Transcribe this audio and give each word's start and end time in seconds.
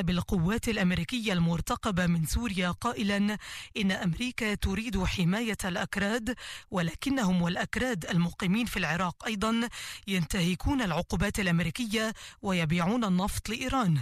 بالقوات 0.00 0.68
الأمريكية 0.68 1.32
المرتقبة 1.32 2.06
من 2.06 2.26
سوريا 2.26 2.70
قائلا 2.70 3.38
إن 3.76 3.92
أمريكا 3.92 4.54
تريد 4.54 5.04
حماية 5.04 5.56
الأكراد 5.64 6.34
ولكنهم 6.70 7.42
والأكراد 7.42 8.04
المقيمين 8.06 8.66
في 8.66 8.76
العراق 8.76 9.24
أيضا 9.26 9.68
ينتهكون 10.06 10.82
العقوبات 10.82 11.40
الأمريكية 11.40 12.14
ويبيعون 12.42 13.04
النفط 13.04 13.48
لإيران. 13.48 13.98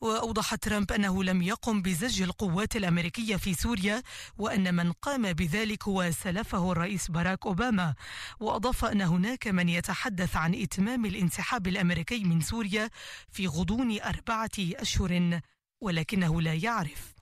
واوضح 0.00 0.54
ترامب 0.54 0.92
أنه 0.92 1.24
لم 1.24 1.42
يقم 1.42 1.82
بزج 1.82 2.22
القوات 2.22 2.76
الأمريكية 2.76 3.36
في 3.36 3.54
سوريا 3.54 4.02
وأن 4.38 4.74
من 4.74 4.92
قام 4.92 5.32
بذلك 5.32 5.88
هو 5.88 6.10
سلفه 6.10 6.72
الرئيس 6.72 7.10
باراك 7.10 7.46
أوباما. 7.46 7.94
وأضاف 8.40 8.84
أن 8.84 9.00
هناك 9.02 9.46
من 9.46 9.68
يتحدث 9.68 10.36
عن 10.36 10.54
إتمام 10.54 11.04
الانسحاب 11.06 11.66
الأمريكي 11.66 12.24
من 12.24 12.40
سوريا 12.40 12.90
في 13.30 13.46
غضون 13.46 14.00
أربعة 14.00 14.50
ولكنه 15.80 16.42
لا 16.42 16.54
يعرف. 16.54 17.12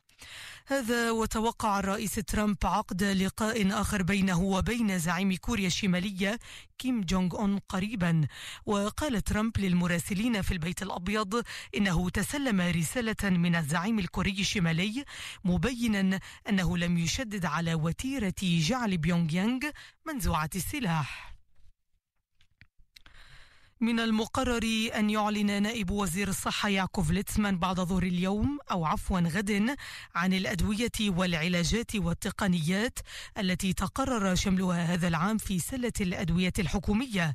هذا 0.66 1.10
وتوقع 1.10 1.78
الرئيس 1.78 2.14
ترامب 2.14 2.56
عقد 2.64 3.02
لقاء 3.02 3.80
آخر 3.80 4.02
بينه 4.02 4.40
وبين 4.40 4.98
زعيم 4.98 5.36
كوريا 5.36 5.66
الشمالية 5.66 6.38
كيم 6.78 7.00
جونغ 7.00 7.38
أون 7.38 7.59
قريبا. 7.59 8.26
وقال 8.66 9.24
ترامب 9.24 9.59
للمراسلين 9.59 10.42
في 10.42 10.52
البيت 10.52 10.82
الأبيض 10.82 11.42
إنه 11.76 12.10
تسلم 12.10 12.60
رسالة 12.60 13.30
من 13.30 13.54
الزعيم 13.54 13.98
الكوري 13.98 14.40
الشمالي 14.40 15.04
مبينا 15.45 16.20
أنه 16.48 16.78
لم 16.78 16.98
يشدد 16.98 17.45
على 17.46 17.74
وتيرة 17.74 18.40
جعل 18.42 18.98
بيونغ 18.98 19.34
يانغ 19.34 19.60
منزوعة 20.06 20.51
السلاح. 20.54 21.39
من 23.82 24.00
المقرر 24.00 24.90
أن 24.94 25.10
يعلن 25.10 25.62
نائب 25.62 25.90
وزير 25.90 26.28
الصحة 26.28 26.68
يعقوب 26.68 27.10
ليتسمان 27.12 27.58
بعد 27.58 27.80
ظهر 27.80 28.02
اليوم 28.02 28.58
أو 28.70 28.84
عفوا 28.84 29.20
غد 29.20 29.76
عن 30.14 30.32
الأدوية 30.32 30.90
والعلاجات 31.00 31.96
والتقنيات 31.96 32.98
التي 33.38 33.72
تقرر 33.72 34.34
شملها 34.34 34.84
هذا 34.95 35.09
العام 35.09 35.38
في 35.38 35.59
سلة 35.59 35.92
الأدوية 36.00 36.52
الحكومية. 36.59 37.32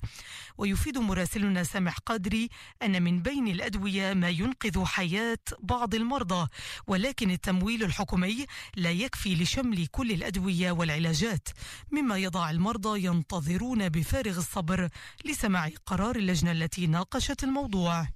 ويفيد 0.57 0.97
مراسلنا 0.97 1.63
سامح 1.63 1.97
قادري 1.97 2.49
أن 2.83 3.03
من 3.03 3.21
بين 3.21 3.47
الأدوية 3.47 4.13
ما 4.13 4.29
ينقذ 4.29 4.85
حياة 4.85 5.37
بعض 5.59 5.95
المرضى 5.95 6.47
ولكن 6.87 7.31
التمويل 7.31 7.83
الحكومي 7.83 8.45
لا 8.75 8.91
يكفي 8.91 9.35
لشمل 9.35 9.87
كل 9.87 10.11
الأدوية 10.11 10.71
والعلاجات. 10.71 11.49
مما 11.91 12.17
يضع 12.17 12.49
المرضى 12.49 13.05
ينتظرون 13.05 13.89
بفارغ 13.89 14.37
الصبر 14.37 14.89
لسماع 15.25 15.71
قرار 15.85 16.15
اللجنة. 16.15 16.34
التي 16.43 16.87
ناقشت 16.87 17.43
الموضوع. 17.43 18.07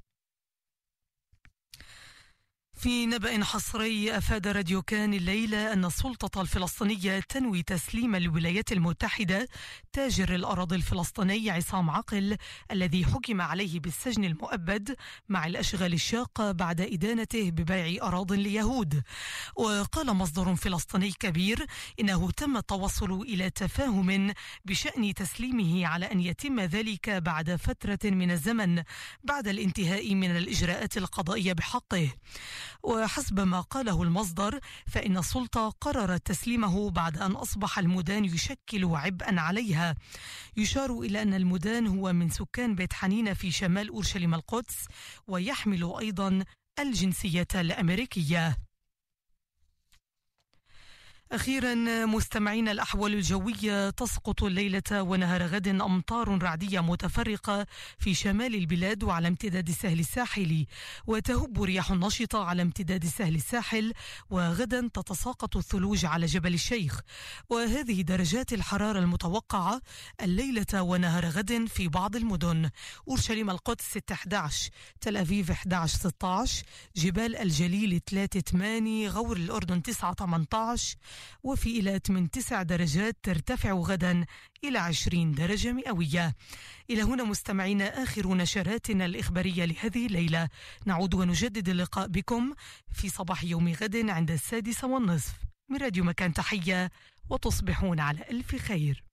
في 2.80 3.06
نبأ 3.06 3.44
حصري 3.44 4.18
أفاد 4.18 4.48
راديو 4.48 4.82
كان 4.82 5.14
الليلة 5.14 5.74
أن 5.74 5.86
السلطة 5.86 6.42
الفلسطينية 6.42 7.20
تنوي 7.20 7.64
تسليم 7.64 8.16
الولايات 8.16 8.72
المتحدة 8.72 9.48
تاجر 9.94 10.36
الأراضي 10.36 10.76
الفلسطيني 10.76 11.52
عصام 11.52 11.90
عقل 11.90 12.38
الذي 12.72 13.06
حكم 13.06 13.42
عليه 13.42 13.80
بالسجن 13.80 14.24
المؤبد 14.24 14.96
مع 15.30 15.48
الأشغال 15.48 15.94
الشاقة 15.94 16.52
بعد 16.52 16.82
إدانته 16.82 17.52
ببيع 17.52 18.08
أراض 18.08 18.32
ليهود 18.32 19.04
وقال 19.56 20.14
مصدر 20.14 20.56
فلسطيني 20.56 21.12
كبير 21.12 21.66
إنه 22.00 22.32
تم 22.32 22.58
التوصل 22.58 23.22
إلى 23.22 23.50
تفاهم 23.50 24.34
بشأن 24.66 25.14
تسليمه 25.14 25.88
على 25.88 26.06
أن 26.12 26.20
يتم 26.20 26.60
ذلك 26.60 27.10
بعد 27.10 27.56
فترة 27.56 28.00
من 28.04 28.32
الزمن 28.32 28.84
بعد 29.24 29.48
الانتهاء 29.48 30.16
من 30.16 30.38
الإجراءات 30.38 30.98
القضائية 30.98 31.54
بحقه. 31.54 32.10
وحسب 32.84 33.40
ما 33.40 33.62
قاله 33.62 34.04
المصدر 34.04 34.60
فإن 34.88 35.18
السلطة 35.18 35.70
قررت 35.70 36.28
تسليمه 36.28 36.90
بعد 36.90 37.18
أن 37.18 37.32
أصبح 37.32 37.80
المدان 37.80 38.26
يشكل 38.26 38.86
عبئا 38.86 39.40
عليها. 39.40 39.96
يشار 40.58 41.00
إلى 41.00 41.22
أن 41.22 41.34
المدان 41.34 41.88
هو 41.88 42.14
من 42.14 42.30
سكان 42.30 42.76
بيت 42.76 42.94
حنين 42.94 43.34
في 43.34 43.52
شمال 43.52 43.90
أورشليم 43.90 44.34
القدس 44.34 44.86
ويحمل 45.28 45.94
أيضا 46.00 46.44
الجنسية 46.80 47.48
الأمريكية. 47.56 48.69
أخيرا 51.32 51.76
مستمعين 52.06 52.70
الأحوال 52.70 53.14
الجوية 53.14 53.90
تسقط 53.90 54.44
الليلة 54.44 54.82
ونهار 54.92 55.44
غد 55.44 55.68
أمطار 55.68 56.42
رعدية 56.44 56.80
متفرقة 56.80 57.66
في 58.00 58.14
شمال 58.14 58.56
البلاد 58.56 59.04
وعلى 59.04 59.28
امتداد 59.28 59.70
السهل 59.70 60.00
الساحلي 60.00 60.68
وتهب 61.08 61.64
رياح 61.64 61.92
نشطة 61.92 62.44
على 62.44 62.62
امتداد 62.62 63.04
السهل 63.04 63.36
الساحل 63.36 63.94
وغدا 64.30 64.90
تتساقط 64.94 65.58
الثلوج 65.58 66.06
على 66.06 66.26
جبل 66.26 66.54
الشيخ. 66.54 67.00
وهذه 67.50 68.02
درجات 68.02 68.54
الحرارة 68.54 69.00
المتوقعة 69.00 69.82
الليلة 70.22 70.82
ونهار 70.82 71.26
غد 71.26 71.66
في 71.68 71.88
بعض 71.88 72.16
المدن. 72.16 72.70
أورشليم 73.08 73.50
القدس 73.50 73.84
6 73.92 74.14
11 74.14 74.70
تل 75.02 75.18
أبيب 75.18 75.52
11 75.52 75.98
16 75.98 76.64
جبال 76.96 77.36
الجليل 77.36 78.02
3 78.10 78.40
8 78.40 79.10
غور 79.10 79.38
الأردن 79.38 79.82
9 79.82 80.14
18 80.14 80.98
وفي 81.44 81.70
إيلات 81.70 82.12
من 82.12 82.32
9 82.32 82.64
درجات 82.64 83.18
ترتفع 83.24 83.72
غدا 83.72 84.26
إلى 84.64 84.80
20 84.80 85.32
درجة 85.32 85.72
مئوية. 85.72 86.36
إلى 86.90 87.02
هنا 87.02 87.24
مستمعينا 87.24 88.04
آخر 88.04 88.34
نشراتنا 88.36 89.06
الإخبارية 89.06 89.66
لهذه 89.66 90.06
الليلة. 90.06 90.50
نعود 90.86 91.14
ونجدد 91.14 91.70
اللقاء 91.70 92.08
بكم 92.08 92.54
في 92.94 93.10
صباح 93.10 93.44
يوم 93.44 93.74
غد 93.74 94.10
عند 94.10 94.32
السادسة 94.32 94.88
والنصف. 94.88 95.34
من 95.70 95.78
راديو 95.78 96.04
مكان 96.04 96.34
تحية 96.34 96.92
وتصبحون 97.30 98.00
على 98.00 98.26
ألف 98.32 98.56
خير. 98.56 99.04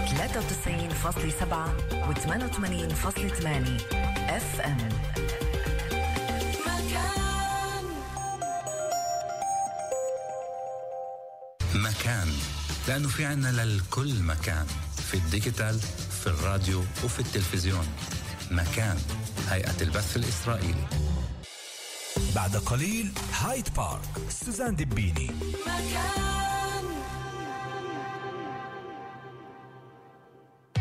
93.7 0.05 1.69
و88.8 2.09 3.47
FM 4.29 4.77
مكان. 11.75 12.27
لأنه 12.87 13.07
في 13.07 13.25
عنا 13.25 13.47
للكل 13.47 14.23
مكان. 14.23 14.65
في 15.11 15.13
ال 15.13 15.22
digital 15.22 15.79
في 16.21 16.27
الراديو 16.27 16.79
وفي 17.03 17.19
التلفزيون. 17.19 17.87
مكان. 18.51 18.97
هيئة 19.49 19.81
البث 19.81 20.17
الإسرائيلي. 20.17 21.14
بعد 22.35 22.55
قليل 22.55 23.11
هايد 23.41 23.69
بارك 23.77 24.29
سوزان 24.29 24.75
دبيني 24.75 25.31
مكان. 25.67 26.85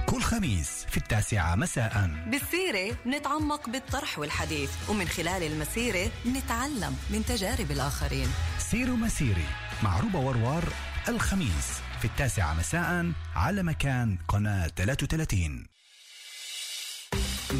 كل 0.07 0.23
خميس 0.23 0.85
في 0.91 0.97
التاسعة 0.97 1.55
مساء. 1.55 2.11
بالسيرة 2.27 2.97
نتعمق 3.07 3.69
بالطرح 3.71 4.19
والحديث 4.19 4.71
ومن 4.89 5.09
خلال 5.09 5.43
المسيرة 5.43 6.11
نتعلم 6.27 6.97
من 7.11 7.25
تجارب 7.25 7.71
الآخرين. 7.71 8.29
سيروا 8.59 8.97
مسيري 8.97 9.47
مع 9.83 10.01
روبا 10.01 10.19
وروار 10.19 10.65
الخميس 11.09 11.81
في 11.99 12.05
التاسعة 12.05 12.55
مساء 12.55 13.13
على 13.37 13.63
مكان 13.63 14.19
قناة 14.29 14.69
33 14.69 15.67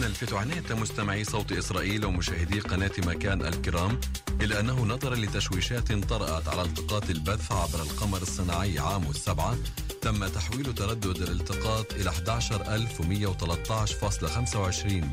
نلفت 0.01 0.33
عناية 0.33 0.75
مستمعي 0.75 1.25
صوت 1.25 1.53
إسرائيل 1.53 2.05
ومشاهدي 2.05 2.61
قناة 2.61 2.91
مكان 2.99 3.43
الكرام 3.43 4.01
إلى 4.41 4.61
أنه 4.61 4.85
نظرا 4.85 5.15
لتشويشات 5.15 5.93
طرأت 5.93 6.49
على 6.49 6.63
التقاط 6.63 7.11
البث 7.11 7.53
عبر 7.53 7.83
القمر 7.83 8.23
الصناعي 8.23 8.79
عاموس 8.79 9.11
السبعة 9.11 9.57
تم 10.03 10.27
تحويل 10.27 10.75
تردد 10.75 11.23
الالتقاط 11.23 11.93
إلى 11.93 12.11
11113.25 12.11 12.15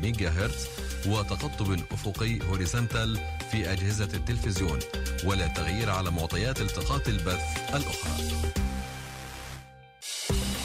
ميجا 0.02 0.30
هرتز 0.30 0.66
وتقطب 1.06 1.80
أفقي 1.92 2.40
horizontal 2.48 3.18
في 3.50 3.72
أجهزة 3.72 4.08
التلفزيون 4.14 4.78
ولا 5.24 5.46
تغيير 5.46 5.90
على 5.90 6.10
معطيات 6.10 6.60
التقاط 6.60 7.08
البث 7.08 7.42
الأخرى. 7.74 8.12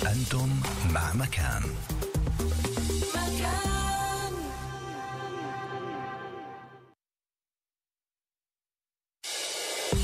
أنتم 0.08 0.50
مع 0.94 1.14
مكان. 1.14 1.64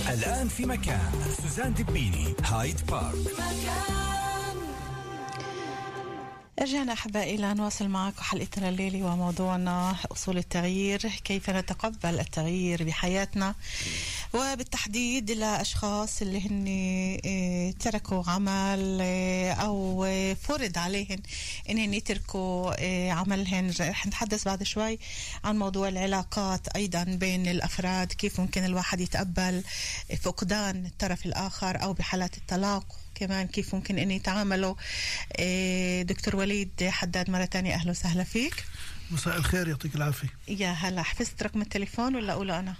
الآن 0.01 0.48
في 0.48 0.66
مكان 0.66 1.12
سوزان 1.42 1.74
دبيني 1.74 2.34
هايد 2.44 2.86
بارك. 2.86 3.16
رجعنا 6.62 6.94
أحبائي 6.94 7.38
لنواصل 7.38 7.88
معكم 7.88 8.22
حلقتنا 8.22 8.69
الليلة 8.69 9.04
وموضوعنا 9.04 9.95
أصول 10.12 10.38
التغيير 10.38 11.00
كيف 11.00 11.50
نتقبل 11.50 12.19
التغيير 12.19 12.84
بحياتنا؟ 12.84 13.56
وبالتحديد 14.33 15.31
لأشخاص 15.31 16.21
اللي 16.21 16.47
هن 16.47 16.65
آه، 17.25 17.71
تركوا 17.71 18.24
عمل 18.27 19.00
آه، 19.01 19.51
أو 19.51 20.06
آه، 20.06 20.33
فرض 20.33 20.77
عليهم 20.77 21.19
إنهم 21.69 21.94
يتركوا 21.94 22.74
عملهم 23.12 23.71
رح 23.80 24.07
نتحدث 24.07 24.45
بعد 24.45 24.63
شوي 24.63 25.00
عن 25.44 25.59
موضوع 25.59 25.88
العلاقات 25.88 26.68
أيضا 26.68 27.03
بين 27.03 27.47
الأفراد 27.47 28.07
كيف 28.13 28.39
ممكن 28.39 28.65
الواحد 28.65 29.01
يتقبل 29.01 29.63
فقدان 30.21 30.86
الطرف 30.86 31.25
الآخر 31.25 31.83
أو 31.83 31.94
بحالات 31.94 32.38
الطلاق. 32.38 32.86
كمان 33.15 33.47
كيف 33.47 33.75
ممكن 33.75 33.97
إن 34.00 34.12
يتعاملوا 34.12 34.75
دكتور 36.03 36.36
وليد 36.36 36.89
حداد 36.89 37.29
مرة 37.29 37.45
تانية. 37.45 37.74
أهلا 37.74 37.91
وسهلا 37.91 38.24
فيك. 38.24 38.65
مساء 39.12 39.38
الخير 39.38 39.68
يعطيك 39.68 39.95
العافية. 39.95 40.27
يا 40.47 40.71
هلا 40.71 41.01
حفظت 41.03 41.44
رقم 41.44 41.62
التليفون 41.62 42.15
ولا 42.15 42.33
أقوله 42.33 42.59
أنا؟ 42.59 42.75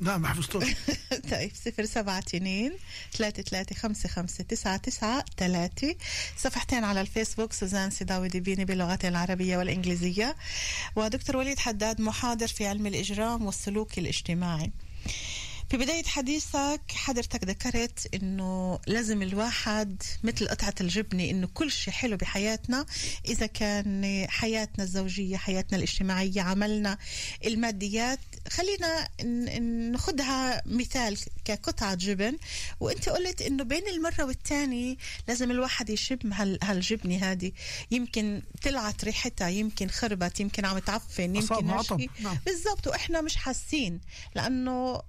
نعم 0.00 0.22
ما 0.22 0.28
حفظتوش. 0.28 0.64
طيب 1.30 1.50
صفر 1.64 1.84
سبعة 1.84 2.18
اتنين 2.18 2.72
ثلاثة 3.12 3.42
ثلاثة 3.42 3.74
خمسة 3.74 4.08
خمسة 4.08 4.44
تسعة 4.44 4.76
تسعة 4.76 5.24
ثلاثة 5.36 5.94
صفحتين 6.36 6.84
على 6.84 7.00
الفيسبوك 7.00 7.52
سوزان 7.52 7.90
سيداوي 7.90 8.28
ديبيني 8.28 8.64
باللغتين 8.64 9.10
العربية 9.10 9.56
والإنجليزية. 9.56 10.36
ودكتور 10.96 11.36
وليد 11.36 11.58
حداد 11.58 12.00
محاضر 12.00 12.46
في 12.46 12.66
علم 12.66 12.86
الإجرام 12.86 13.46
والسلوك 13.46 13.98
الاجتماعي. 13.98 14.70
في 15.70 15.76
بداية 15.76 16.04
حديثك 16.04 16.80
حضرتك 16.94 17.44
ذكرت 17.44 18.14
إنه 18.14 18.80
لازم 18.86 19.22
الواحد 19.22 20.02
مثل 20.22 20.48
قطعة 20.48 20.74
الجبنة 20.80 21.24
إنه 21.24 21.48
كل 21.54 21.70
شيء 21.70 21.94
حلو 21.94 22.16
بحياتنا 22.16 22.86
إذا 23.28 23.46
كان 23.46 24.26
حياتنا 24.28 24.84
الزوجية 24.84 25.36
حياتنا 25.36 25.78
الاجتماعية 25.78 26.40
عملنا 26.42 26.98
الماديات 27.46 28.18
خلينا 28.48 29.08
ن- 29.22 29.62
ن- 29.62 29.92
ناخدها 29.92 30.62
مثال 30.66 31.18
كقطعة 31.44 31.94
جبن. 31.94 32.36
وأنت 32.80 33.08
قلت 33.08 33.42
إنه 33.42 33.64
بين 33.64 33.88
المرة 33.88 34.24
والتانية 34.24 34.96
لازم 35.28 35.50
الواحد 35.50 35.90
يشم 35.90 36.32
هال 36.32 36.58
هالجبنة 36.62 37.16
هذه. 37.16 37.52
يمكن 37.90 38.42
طلعت 38.62 39.04
ريحتها 39.04 39.48
يمكن 39.48 39.88
خربت 39.88 40.40
يمكن 40.40 40.64
عم 40.64 40.78
تعفن 40.78 41.36
يمكن 41.36 41.66
نعم. 41.66 42.38
بالضبط 42.46 42.86
وإحنا 42.86 43.20
مش 43.20 43.36
حاسين. 43.36 44.00
لأنه 44.34 45.02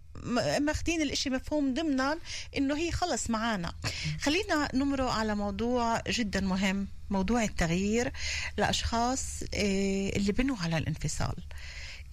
ماخدين 0.62 1.02
الإشي 1.02 1.30
مفهوم 1.30 1.74
ضمنا 1.74 2.18
إنه 2.58 2.78
هي 2.78 2.92
خلص 2.92 3.30
معانا. 3.30 3.74
خلينا 4.22 4.70
نمرق 4.74 5.12
على 5.12 5.36
موضوع 5.36 6.02
جدا 6.08 6.42
مهم 6.42 6.88
موضوع 7.10 7.44
التغيير 7.44 8.12
لأشخاص 8.58 9.44
آه، 9.54 10.10
اللي 10.10 10.32
بنوا 10.32 10.58
على 10.58 10.78
الانفصال. 10.78 11.36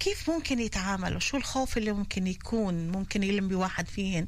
كيف 0.01 0.31
ممكن 0.31 0.61
يتعاملوا؟ 0.61 1.21
شو 1.21 1.37
الخوف 1.37 1.79
اللي 1.79 1.93
ممكن 1.93 2.27
يكون؟ 2.27 2.89
ممكن 2.89 3.23
يلم 3.23 3.49
بواحد 3.49 3.89
فيهن 3.89 4.27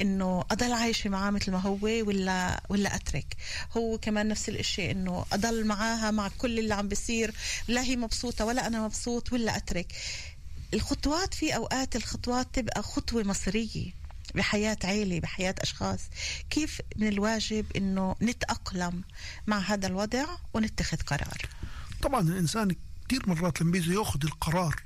إنه 0.00 0.44
أضل 0.50 0.72
عايشة 0.72 1.10
معاه 1.10 1.30
مثل 1.30 1.52
ما 1.52 1.58
هو 1.58 1.78
ولا 1.82 2.62
ولا 2.68 2.94
أترك؟ 2.94 3.36
هو 3.76 3.98
كمان 3.98 4.28
نفس 4.28 4.48
الإشي 4.48 4.90
إنه 4.90 5.24
أضل 5.32 5.66
معاها 5.66 6.10
مع 6.10 6.28
كل 6.38 6.58
اللي 6.58 6.74
عم 6.74 6.88
بيصير 6.88 7.34
لا 7.68 7.82
هي 7.82 7.96
مبسوطة 7.96 8.44
ولا 8.44 8.66
أنا 8.66 8.84
مبسوط 8.84 9.32
ولا 9.32 9.56
أترك. 9.56 9.92
الخطوات 10.74 11.34
في 11.34 11.56
أوقات 11.56 11.96
الخطوات 11.96 12.46
تبقى 12.52 12.82
خطوة 12.82 13.22
مصيرية 13.22 13.92
بحياة 14.34 14.78
عيلة 14.84 15.20
بحياة 15.20 15.54
أشخاص. 15.58 16.00
كيف 16.50 16.80
من 16.96 17.08
الواجب 17.08 17.66
أنه 17.76 18.16
نتأقلم 18.22 19.02
مع 19.46 19.58
هذا 19.58 19.86
الوضع 19.86 20.24
ونتخذ 20.54 20.96
قرار؟ 20.96 21.38
طبعا 22.02 22.20
الإنسان 22.20 22.74
كثير 23.08 23.28
مرات 23.28 23.60
لما 23.60 23.70
بيجي 23.72 23.94
ياخذ 23.94 24.20
القرار 24.24 24.82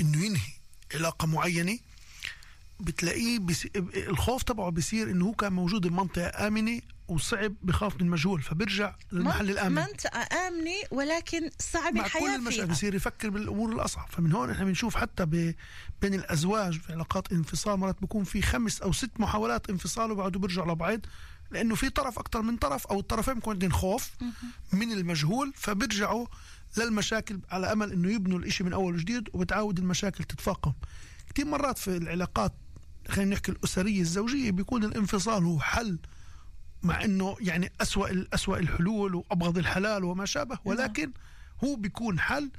إنه 0.00 0.24
ينهي 0.24 0.52
علاقة 0.94 1.26
معينة 1.26 1.78
بتلاقيه 2.80 3.38
بس... 3.38 3.66
الخوف 3.96 4.42
تبعه 4.42 4.70
بيصير 4.70 5.10
إنه 5.10 5.24
هو 5.26 5.32
كان 5.32 5.52
موجود 5.52 5.86
بمنطقة 5.86 6.46
آمنة 6.46 6.80
وصعب 7.08 7.54
بخاف 7.62 8.00
من 8.00 8.10
مجهول 8.10 8.42
فبيرجع 8.42 8.94
للمحل 9.12 9.50
الآمن. 9.50 9.74
منطقة 9.74 10.46
آمنة 10.48 10.74
ولكن 10.90 11.50
صعب 11.58 11.94
مع 11.94 12.02
كل 12.02 12.06
الحياة 12.06 12.36
المشاكل 12.36 12.70
بصير 12.70 12.94
يفكر 12.94 13.30
بالأمور 13.30 13.72
الأصعب. 13.72 14.08
فمن 14.10 14.32
هون 14.32 14.50
إحنا 14.50 14.64
بنشوف 14.64 14.96
حتى. 14.96 15.24
بين 15.24 16.14
الأزواج 16.14 16.80
في 16.80 16.92
علاقات 16.92 17.32
انفصال 17.32 17.78
مرات 17.78 18.00
بيكون 18.00 18.24
في 18.24 18.42
خمس 18.42 18.82
أو 18.82 18.92
ست 18.92 19.10
محاولات 19.18 19.70
انفصال 19.70 20.10
وبعدوا 20.10 20.40
بيرجعوا 20.40 20.72
لبعض 20.72 21.00
لأنه 21.50 21.74
في 21.74 21.90
طرف 21.90 22.18
أكثر 22.18 22.42
من 22.42 22.56
طرف 22.56 22.86
أو 22.86 23.00
الطرفين 23.00 23.34
بيكون 23.34 23.52
عندهم 23.52 23.70
خوف 23.70 24.10
من 24.72 24.92
المجهول 24.92 25.52
فبيرجعوا 25.56 26.26
للمشاكل 26.76 27.40
على 27.50 27.72
أمل 27.72 27.92
إنه 27.92 28.12
يبنوا 28.12 28.38
الإشي 28.38 28.64
من 28.64 28.72
أول 28.72 28.94
وجديد 28.94 29.28
وبتعاود 29.32 29.78
المشاكل 29.78 30.24
تتفاقم. 30.24 30.72
كثير 31.34 31.46
مرات 31.46 31.78
في 31.78 31.96
العلاقات 31.96 32.52
خلينا 33.08 33.30
نحكي 33.30 33.52
الأسرية 33.52 34.00
الزوجية 34.00 34.50
بيكون 34.50 34.84
الانفصال 34.84 35.44
هو 35.44 35.60
حل 35.60 35.98
مع 36.84 37.04
إنه 37.04 37.36
يعني 37.40 37.72
أسوأ 37.80 38.10
الاسوا 38.10 38.58
الحلول 38.58 39.14
وأبغض 39.14 39.58
الحلال 39.58 40.04
وما 40.04 40.24
شابه 40.24 40.58
ولكن 40.64 41.12
هو 41.64 41.76
بيكون 41.76 42.20
حل 42.20 42.50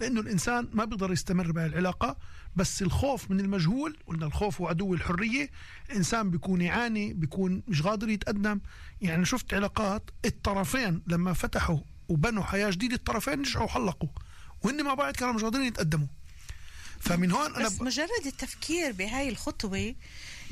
لأنه 0.00 0.20
الإنسان 0.20 0.68
ما 0.72 0.84
بيقدر 0.84 1.12
يستمر 1.12 1.52
بهالعلاقه 1.52 2.16
بس 2.56 2.82
الخوف 2.82 3.30
من 3.30 3.40
المجهول 3.40 3.96
قلنا 4.06 4.26
الخوف 4.26 4.60
هو 4.60 4.68
عدو 4.68 4.94
الحرية 4.94 5.50
الإنسان 5.90 6.30
بيكون 6.30 6.60
يعاني 6.60 7.12
بيكون 7.14 7.62
مش 7.68 7.82
قادر 7.82 8.08
يتقدم. 8.08 8.60
يعني 9.00 9.24
شفت 9.24 9.54
علاقات 9.54 10.10
الطرفين 10.24 11.02
لما 11.06 11.32
فتحوا 11.32 11.78
وبنوا 12.08 12.42
حياة 12.42 12.70
جديدة 12.70 12.94
الطرفين 12.94 13.40
رجعوا 13.40 13.68
حلقوا 13.68 14.08
وهن 14.62 14.84
مع 14.84 14.94
بعض 14.94 15.14
كانوا 15.14 15.34
مش 15.34 15.42
قادرين 15.42 15.66
يتقدموا. 15.66 16.06
فمن 17.00 17.32
هون 17.32 17.54
أنا 17.54 17.66
بس 17.66 17.80
مجرد 17.82 18.26
التفكير 18.26 18.92
بهاي 18.92 19.28
الخطوة 19.28 19.94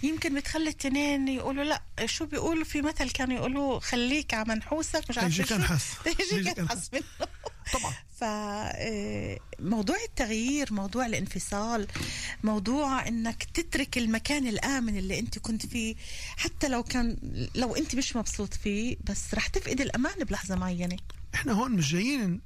يمكن 0.03 0.35
بتخلي 0.35 0.71
التنين 0.71 1.29
يقولوا 1.29 1.65
لا 1.65 1.83
شو 2.05 2.27
بيقولوا؟ 2.27 2.65
في 2.65 2.83
مثل 2.83 3.11
كانوا 3.11 3.37
يقولوا 3.37 3.81
خليك 3.81 4.35
على 4.35 4.45
منحوسك 4.49 5.05
مش 5.11 5.19
عارفة 5.19 5.35
يجيك 5.35 5.47
شو. 5.47 5.55
انحس. 5.55 5.85
يجيك 6.33 6.59
منه. 6.59 7.03
طبعا. 7.73 7.95
فموضوع 8.17 9.97
التغيير 10.09 10.73
موضوع 10.73 11.07
الانفصال 11.07 11.87
موضوع 12.45 13.09
إنك 13.09 13.45
تترك 13.55 13.99
المكان 13.99 14.47
الآمن 14.47 14.97
اللي 14.99 15.19
أنت 15.19 15.39
كنت 15.39 15.67
فيه. 15.67 15.95
حتى 16.37 16.69
لو 16.69 16.83
كان 16.83 17.17
لو 17.55 17.77
أنت 17.77 17.95
مش 17.95 18.17
مبسوط 18.17 18.55
فيه 18.55 18.97
بس 19.05 19.35
رح 19.35 19.47
تفقد 19.47 19.81
الأمان 19.81 20.25
بلحظة 20.25 20.55
معينة. 20.57 20.97
إحنا 21.37 21.53
هون 21.53 21.73
مش 21.73 21.93
جايين 21.93 22.41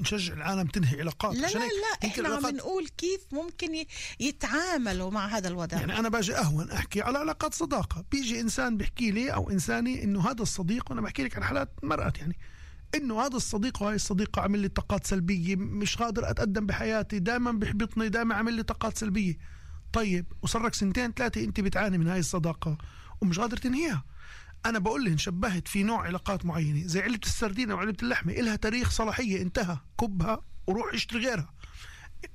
نشجع 0.00 0.34
العالم 0.34 0.66
تنهي 0.66 1.00
علاقات 1.00 1.34
لا 1.34 1.46
لا 1.46 1.58
لا 1.58 2.08
إحنا 2.08 2.28
عم 2.28 2.46
نقول 2.46 2.88
كيف 2.88 3.20
ممكن 3.32 3.84
يتعاملوا 4.20 5.10
مع 5.10 5.26
هذا 5.26 5.48
الوضع. 5.48 5.78
يعني 5.78 5.98
أنا 5.98 6.08
باجي 6.08 6.36
أهون 6.36 6.70
أحكي 6.70 7.02
على 7.02 7.18
علاقات 7.18 7.54
صداقة. 7.54 8.04
بيجي 8.10 8.40
إنسان 8.40 8.76
بيحكي 8.76 9.10
لي 9.10 9.30
أو 9.30 9.50
انساني 9.50 10.04
إنه 10.04 10.30
هذا 10.30 10.42
الصديق 10.42 10.90
وأنا 10.90 11.00
بحكي 11.00 11.22
لك 11.24 11.36
عن 11.36 11.44
حالات 11.44 11.68
مرأت 11.82 12.18
يعني 12.18 12.38
إنه 12.94 13.20
هذا 13.20 13.36
الصديق 13.36 13.82
وهي 13.82 13.94
الصديقة 13.94 14.42
عمل 14.42 14.58
لي 14.58 14.68
طاقات 14.68 15.06
سلبية 15.06 15.56
مش 15.56 15.96
قادر 15.96 16.30
أتقدم 16.30 16.66
بحياتي 16.66 17.18
دائما 17.18 17.52
بيحبطني 17.52 18.08
دائما 18.08 18.34
عمل 18.34 18.54
لي 18.54 18.62
طاقات 18.62 18.98
سلبية. 18.98 19.38
طيب 19.92 20.26
وصار 20.42 20.66
لك 20.66 20.74
سنتين 20.74 21.12
ثلاثة 21.12 21.44
أنت 21.44 21.60
بتعاني 21.60 21.98
من 21.98 22.08
هاي 22.08 22.18
الصداقة 22.18 22.78
ومش 23.20 23.38
قادر 23.38 23.56
تنهيها. 23.56 24.04
أنا 24.66 24.78
بقول 24.78 25.04
لهم 25.04 25.18
شبهت 25.18 25.68
في 25.68 25.82
نوع 25.82 26.02
علاقات 26.06 26.44
معينة 26.44 26.86
زي 26.86 27.00
علبة 27.00 27.26
السردين 27.26 27.70
أو 27.70 27.76
علبه 27.78 27.96
اللحمة 28.02 28.32
إلها 28.32 28.56
تاريخ 28.56 28.90
صلاحية 28.90 29.42
انتهى 29.42 29.78
كبها 30.00 30.42
وروح 30.66 30.94
اشتري 30.94 31.26
غيرها. 31.26 31.54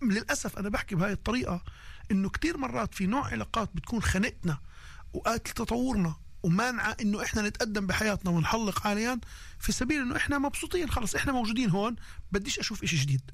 للأسف 0.01 0.57
أنا 0.59 0.69
بحكي 0.69 0.95
بهاي 0.95 1.11
الطريقة 1.11 1.63
إنه 2.11 2.29
كتير 2.29 2.57
مرات 2.57 2.95
في 2.95 3.07
نوع 3.07 3.27
علاقات 3.27 3.69
بتكون 3.75 4.01
خنقتنا 4.01 4.57
وقاتل 5.13 5.53
تطورنا 5.53 6.15
ومانعة 6.43 6.97
إنه 7.01 7.23
إحنا 7.23 7.41
نتقدم 7.41 7.87
بحياتنا 7.87 8.31
ونحلق 8.31 8.79
حاليا 8.79 9.19
في 9.59 9.71
سبيل 9.71 10.01
إنه 10.01 10.15
إحنا 10.15 10.37
مبسوطين 10.37 10.89
خلص 10.89 11.15
إحنا 11.15 11.31
موجودين 11.31 11.69
هون 11.69 11.95
بديش 12.31 12.59
أشوف 12.59 12.83
إشي 12.83 12.97
جديد. 12.97 13.31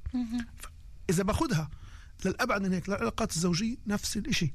إذا 1.10 1.24
باخدها 1.24 1.70
للأبعد 2.26 2.62
من 2.62 2.74
هيك 2.74 2.90
للعلاقات 2.90 3.32
الزوجية 3.36 3.78
نفس 3.88 4.18
الإشي. 4.18 4.54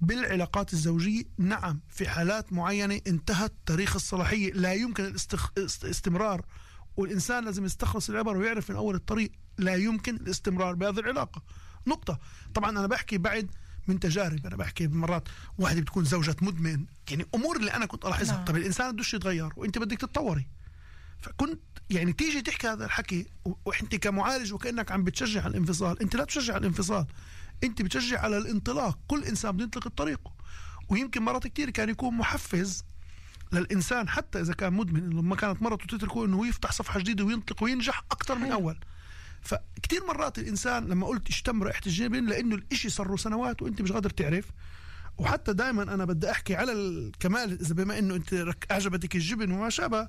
بالعلاقات 0.00 0.72
الزوجية. 0.72 1.22
نعم 1.38 1.80
في 1.88 2.08
حالات 2.08 2.52
معينة 2.52 3.00
انتهت 3.06 3.52
تاريخ 3.66 3.94
الصلاحية. 3.94 4.52
لا 4.52 4.72
يمكن 4.74 5.04
الاستخ... 5.04 5.50
است- 5.58 5.84
استمرار 5.84 6.44
والإنسان 6.96 7.44
لازم 7.44 7.64
يستخلص 7.64 8.10
العبره 8.10 8.38
ويعرف 8.38 8.70
من 8.70 8.76
أول 8.76 8.94
الطريق. 8.94 9.32
لا 9.58 9.74
يمكن 9.74 10.16
الاستمرار 10.16 10.74
بهذه 10.74 10.98
العلاقة. 10.98 11.42
نقطة. 11.86 12.18
طبعا 12.54 12.70
أنا 12.70 12.86
بحكي 12.86 13.18
بعد 13.18 13.50
من 13.88 14.00
تجارب. 14.00 14.46
أنا 14.46 14.56
بحكي 14.56 14.86
مرات 14.86 15.28
واحدة 15.58 15.80
بتكون 15.80 16.04
زوجة 16.04 16.36
مدمن. 16.42 16.84
يعني 17.10 17.26
أمور 17.34 17.56
اللي 17.56 17.74
أنا 17.74 17.86
كنت 17.86 18.04
ألاحظها. 18.04 18.36
نعم. 18.36 18.44
طب 18.44 18.56
الإنسان 18.56 18.92
بدوش 18.92 19.14
يتغير 19.14 19.52
وأنت 19.56 19.78
بدك 19.78 19.98
تتطوري. 19.98 20.46
فكنت 21.20 21.60
يعني 21.90 22.12
تيجي 22.12 22.42
تحكي 22.42 22.68
هذا 22.68 22.84
الحكي 22.84 23.26
وأنت 23.64 23.94
كمعالج 23.94 24.52
وكأنك 24.52 24.92
عم 24.92 25.04
بتشجع 25.04 25.42
على 25.42 25.50
الانفصال. 25.50 26.02
أنت 26.02 26.16
لا 26.16 26.24
تشجع 26.24 26.54
على 26.54 26.60
الانفصال. 26.60 27.06
انت 27.64 27.82
بتشجع 27.82 28.20
على 28.20 28.38
الانطلاق. 28.38 28.98
كل 29.08 29.24
انسان 29.24 29.52
بده 29.52 29.64
ينطلق 29.64 30.32
ويمكن 30.88 31.22
مرات 31.22 31.46
كتير 31.46 31.70
كان 31.70 31.88
يكون 31.88 32.14
محفز 32.14 32.84
للإنسان 33.52 34.08
حتى 34.08 34.40
إذا 34.40 34.54
كان 34.54 34.72
مدمن 34.72 35.10
لما 35.10 35.36
كانت 35.36 35.62
مرته 35.62 35.96
تتركه 35.96 36.24
إنه 36.24 36.46
يفتح 36.46 36.72
صفحة 36.72 37.00
جديدة 37.00 37.24
وينطلق 37.24 37.62
وينجح 37.62 38.02
أكثر 38.12 38.38
من 38.38 38.52
أول. 38.52 38.78
فكتير 39.42 40.06
مرات 40.06 40.38
الإنسان 40.38 40.86
لما 40.86 41.06
قلت 41.06 41.28
اشتم 41.28 41.62
رائحة 41.62 41.80
الجبن 41.86 42.26
لأنه 42.26 42.54
الإشي 42.54 42.88
صار 42.88 43.08
له 43.08 43.16
سنوات 43.16 43.62
وأنت 43.62 43.82
مش 43.82 43.92
قادر 43.92 44.10
تعرف. 44.10 44.44
وحتى 45.18 45.52
دائما 45.52 45.82
أنا 45.82 46.04
بدي 46.04 46.30
أحكي 46.30 46.54
على 46.54 46.72
الكمال 46.72 47.60
إذا 47.60 47.74
بما 47.74 47.98
إنه 47.98 48.14
أنت 48.14 48.52
أعجبتك 48.70 49.14
الجبن 49.16 49.52
وما 49.52 49.70
شابه 49.70 50.08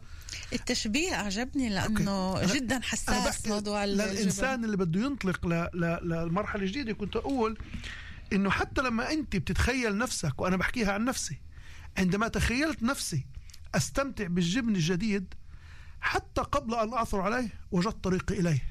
التشبيه 0.53 1.15
عجبني 1.15 1.69
لأنه 1.69 2.11
okay. 2.11 2.47
أنا- 2.47 2.55
جدا 2.55 2.79
حساس 2.79 3.27
بحكي 3.27 3.49
موضوع 3.49 3.83
الجبن. 3.83 4.03
للإنسان 4.09 4.65
اللي 4.65 4.77
بده 4.77 4.99
ينطلق 5.01 5.47
ل... 5.47 5.53
ل... 5.73 5.99
للمرحلة 6.09 6.61
الجديدة 6.63 6.93
كنت 6.93 7.15
أقول 7.15 7.57
إنه 8.33 8.49
حتى 8.49 8.81
لما 8.81 9.11
أنت 9.11 9.35
بتتخيل 9.35 9.97
نفسك 9.97 10.41
وأنا 10.41 10.57
بحكيها 10.57 10.91
عن 10.93 11.05
نفسي 11.05 11.41
عندما 11.97 12.27
تخيلت 12.27 12.83
نفسي 12.83 13.25
أستمتع 13.75 14.27
بالجبن 14.27 14.75
الجديد 14.75 15.33
حتى 16.01 16.41
قبل 16.41 16.75
أن 16.75 16.93
أعثر 16.93 17.21
عليه 17.21 17.49
وجدت 17.71 18.03
طريقي 18.03 18.39
إليه 18.39 18.63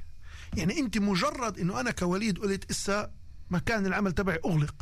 يعني 0.57 0.79
أنت 0.79 0.99
مجرد 0.99 1.59
إنه 1.59 1.81
أنا 1.81 1.91
كوليد 1.91 2.39
قلت 2.39 2.71
إسا 2.71 3.11
مكان 3.51 3.87
العمل 3.87 4.13
تبعي 4.13 4.41
أغلق 4.45 4.75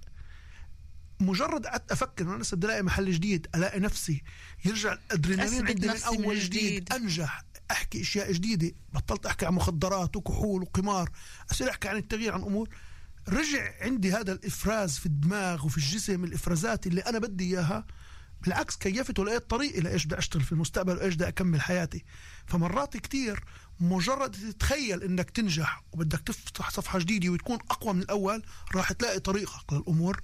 مجرد 1.20 1.66
قعدت 1.66 1.92
أفكر 1.92 2.24
انه 2.24 2.34
أنا 2.34 2.44
بدي 2.52 2.66
ألاقي 2.66 2.82
محل 2.82 3.12
جديد 3.12 3.46
ألاقي 3.54 3.80
نفسي 3.80 4.22
يرجع 4.64 4.92
الأدرينالين 4.92 5.66
عندي 5.66 5.86
من 5.86 5.92
نفسي 5.92 6.10
من 6.18 6.24
اول 6.24 6.38
جديد. 6.38 6.50
جديد 6.50 6.92
أنجح 6.92 7.44
أحكي 7.70 8.00
أشياء 8.00 8.32
جديدة 8.32 8.72
بطلت 8.92 9.26
أحكي 9.26 9.46
عن 9.46 9.52
مخدرات 9.54 10.16
وكحول 10.16 10.62
وقمار 10.62 11.10
أصير 11.50 11.70
أحكي 11.70 11.88
عن 11.88 11.96
التغيير 11.96 12.34
عن 12.34 12.42
أمور. 12.42 12.68
رجع 13.28 13.72
عندي 13.80 14.12
هذا 14.12 14.32
الإفراز 14.32 14.98
في 14.98 15.06
الدماغ 15.06 15.66
وفي 15.66 15.78
الجسم 15.78 16.24
الإفرازات 16.24 16.86
اللي 16.86 17.00
أنا 17.00 17.18
بدي 17.18 17.44
إياها. 17.44 17.86
بالعكس 18.42 18.76
كيفت 18.76 19.18
ولقيت 19.18 19.50
طريقي 19.50 19.80
لإيش 19.80 20.06
بدي 20.06 20.18
أشتغل 20.18 20.42
في 20.42 20.52
المستقبل 20.52 20.96
وإيش 20.96 21.14
بدي 21.14 21.28
أكمل 21.28 21.60
حياتي. 21.60 22.04
فمرات 22.46 22.96
كتير 22.96 23.44
مجرد 23.80 24.30
تتخيل 24.30 25.02
إنك 25.02 25.30
تنجح 25.30 25.84
وبدك 25.92 26.20
تفتح 26.20 26.70
صفحة 26.70 26.98
جديدة 26.98 27.28
وتكون 27.28 27.58
أقوى 27.70 27.92
من 27.92 28.02
الأول 28.02 28.42
راح 28.74 28.92
تلاقي 28.92 29.20
طريقك 29.20 29.72
للأمور. 29.72 30.20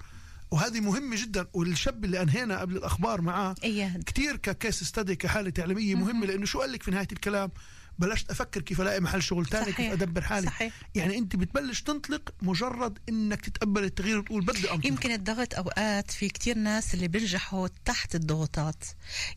وهذه 0.52 0.80
مهمة 0.80 1.22
جدا 1.22 1.46
والشاب 1.52 2.04
اللي 2.04 2.22
أنهينا 2.22 2.60
قبل 2.60 2.76
الأخبار 2.76 3.20
معاه 3.20 3.54
اياد 3.64 4.02
كتير 4.06 4.36
ككيس 4.36 4.84
ستدي 4.84 5.16
كحالة 5.16 5.50
تعليميه 5.50 5.94
مهمة 5.94 6.26
لأنه 6.26 6.46
شو 6.46 6.60
قال 6.60 6.72
لك 6.72 6.82
في 6.82 6.90
نهاية 6.90 7.08
الكلام؟ 7.12 7.50
بلشت 7.98 8.30
أفكر 8.30 8.60
كيف 8.60 8.80
ألاقي 8.80 9.00
محل 9.00 9.22
شغل 9.22 9.46
ثاني 9.46 9.64
كيف 9.64 9.74
صحيح. 9.76 9.92
أدبر 9.92 10.20
حالي. 10.20 10.46
صحيح. 10.46 10.72
يعني 10.94 11.18
أنت 11.18 11.36
بتبلش 11.36 11.80
تنطلق 11.82 12.34
مجرد 12.42 12.98
إنك 13.08 13.40
تتقبل 13.40 13.84
التغيير 13.84 14.18
وتقول 14.18 14.44
بدي 14.44 14.70
أنطلق. 14.70 14.86
يمكن 14.86 15.10
الضغط 15.10 15.54
أوقات 15.54 16.10
في 16.10 16.28
كتير 16.28 16.58
ناس 16.58 16.94
اللي 16.94 17.08
بينجحوا 17.08 17.68
تحت 17.84 18.14
الضغوطات. 18.14 18.84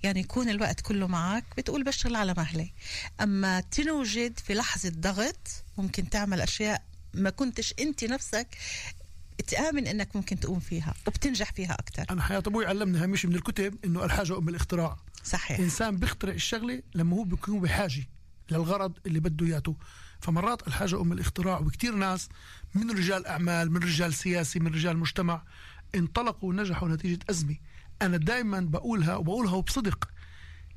يعني 0.04 0.20
يكون 0.20 0.50
الوقت 0.50 0.82
كله 0.82 1.08
معك 1.08 1.44
بتقول 1.58 1.84
بشتغل 1.84 2.16
على 2.16 2.34
مهلي. 2.38 2.72
أما 3.22 3.60
تنوجد 3.60 4.40
في 4.40 4.54
لحظة 4.54 4.90
ضغط 4.90 5.48
ممكن 5.78 6.10
تعمل 6.10 6.42
أشياء 6.42 6.84
ما 7.14 7.30
كنتش 7.30 7.74
أنت 7.80 8.04
نفسك 8.04 8.48
تآمن 9.48 9.88
إنك 9.88 10.16
ممكن 10.16 10.40
تقوم 10.40 10.60
فيها 10.60 10.94
وبتنجح 11.08 11.52
فيها 11.52 11.74
أكثر 11.74 12.06
أنا 12.10 12.22
حياة 12.22 12.44
أبوي 12.48 12.66
علمني 12.66 13.08
مش 13.08 13.26
من 13.26 13.36
الكتب 13.36 13.76
إنه 13.86 14.06
الحاجة 14.06 14.38
أم 14.38 14.50
الاختراع. 14.50 14.98
صحيح. 15.24 15.58
الانسان 15.58 15.98
بيخترع 15.98 16.34
الشغلة 16.34 16.82
لما 16.96 17.16
هو 17.16 17.24
بيكون 17.24 17.60
بحاجة 17.60 18.08
للغرض 18.52 18.94
اللي 19.06 19.20
بده 19.20 19.46
إياته. 19.46 19.76
فمرات 20.20 20.68
الحاجة 20.68 21.02
أم 21.02 21.12
الاختراع 21.12 21.60
وكثير 21.60 21.96
ناس 21.96 22.30
من 22.76 22.92
رجال 22.92 23.26
أعمال 23.28 23.72
من 23.72 23.84
رجال 23.84 24.14
سياسي 24.14 24.60
من 24.60 24.68
رجال 24.68 24.98
مجتمع 24.98 25.44
انطلقوا 25.96 26.50
ونجحوا 26.50 26.90
نتيجة 26.90 27.20
أزمة. 27.30 27.56
أنا 28.02 28.18
دائما 28.18 28.60
بقولها 28.60 29.16
وبقولها 29.16 29.54
وبصدق. 29.54 30.10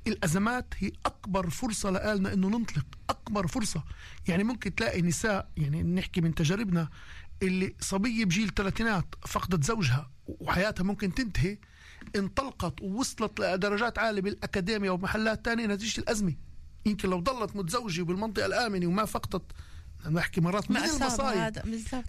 الأزمات 0.07 0.75
هي 0.79 0.93
أكبر 1.07 1.51
فرصة 1.51 1.91
لنا 1.91 2.33
إنه 2.33 2.49
ننطلق. 2.49 2.87
أكبر 3.11 3.47
فرصة. 3.47 3.85
يعني 4.29 4.45
ممكن 4.45 4.75
تلاقي 4.75 5.03
نساء 5.03 5.51
يعني 5.57 5.83
نحكي 5.83 6.21
من 6.21 6.35
تجاربنا 6.35 6.89
اللي 7.43 7.75
صبيه 7.81 8.25
بجيل 8.25 8.49
الثلاثينات 8.49 9.15
فقدت 9.27 9.65
زوجها 9.65 10.11
وحياتها 10.27 10.85
ممكن 10.85 11.15
تنتهي 11.15 11.59
انطلقت 12.17 12.83
ووصلت 12.83 13.41
لدرجات 13.41 13.99
عالية 13.99 14.23
بالاكاديميا 14.23 14.91
ومحلات 14.91 15.45
تانية 15.45 15.67
نتيجة 15.67 16.01
الأزمة. 16.01 16.35
يمكن 16.87 17.11
لو 17.11 17.21
ضلت 17.21 17.57
متزوجة 17.57 18.03
وبالمنطقه 18.03 18.47
الآمنة 18.47 18.87
وما 18.87 19.05
فقدت 19.05 19.43
نحكي 20.11 20.41
مرات 20.41 20.71
من 20.71 20.77
المصايب. 20.77 21.39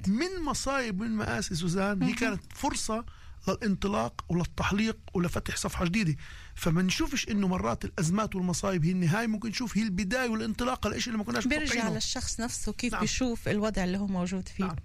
من 0.08 0.44
مصايب 0.46 1.02
من 1.02 1.12
مآسي 1.12 1.56
سوزان 1.56 2.04
هي 2.04 2.14
كانت 2.14 2.42
فرصة 2.54 3.06
للانطلاق 3.48 4.26
وللتحليق 4.30 4.98
ولفتح 5.14 5.56
صفحة 5.56 5.86
جديدة. 5.86 6.16
فما 6.60 6.82
نشوفش 6.82 7.28
إنه 7.30 7.48
مرات 7.48 7.86
الأزمات 7.86 8.36
والمصايب 8.36 8.86
هي 8.86 8.92
النهاية 8.92 9.28
ممكن 9.28 9.50
نشوف 9.50 9.78
هي 9.78 9.84
البداية 9.84 10.30
والانطلاق 10.30 10.88
لإشي 10.88 11.08
اللي 11.08 11.18
ما 11.18 11.24
كناش 11.24 11.48
بيرجع 11.48 11.90
للشخص 11.90 12.40
نفسه 12.40 12.74
كيف 12.74 12.94
نعم. 12.94 13.02
بيشوف 13.02 13.48
الوضع 13.48 13.84
اللي 13.84 13.98
هو 13.98 14.08
موجود 14.08 14.48
فيه. 14.50 14.64
نعم. 14.64 14.76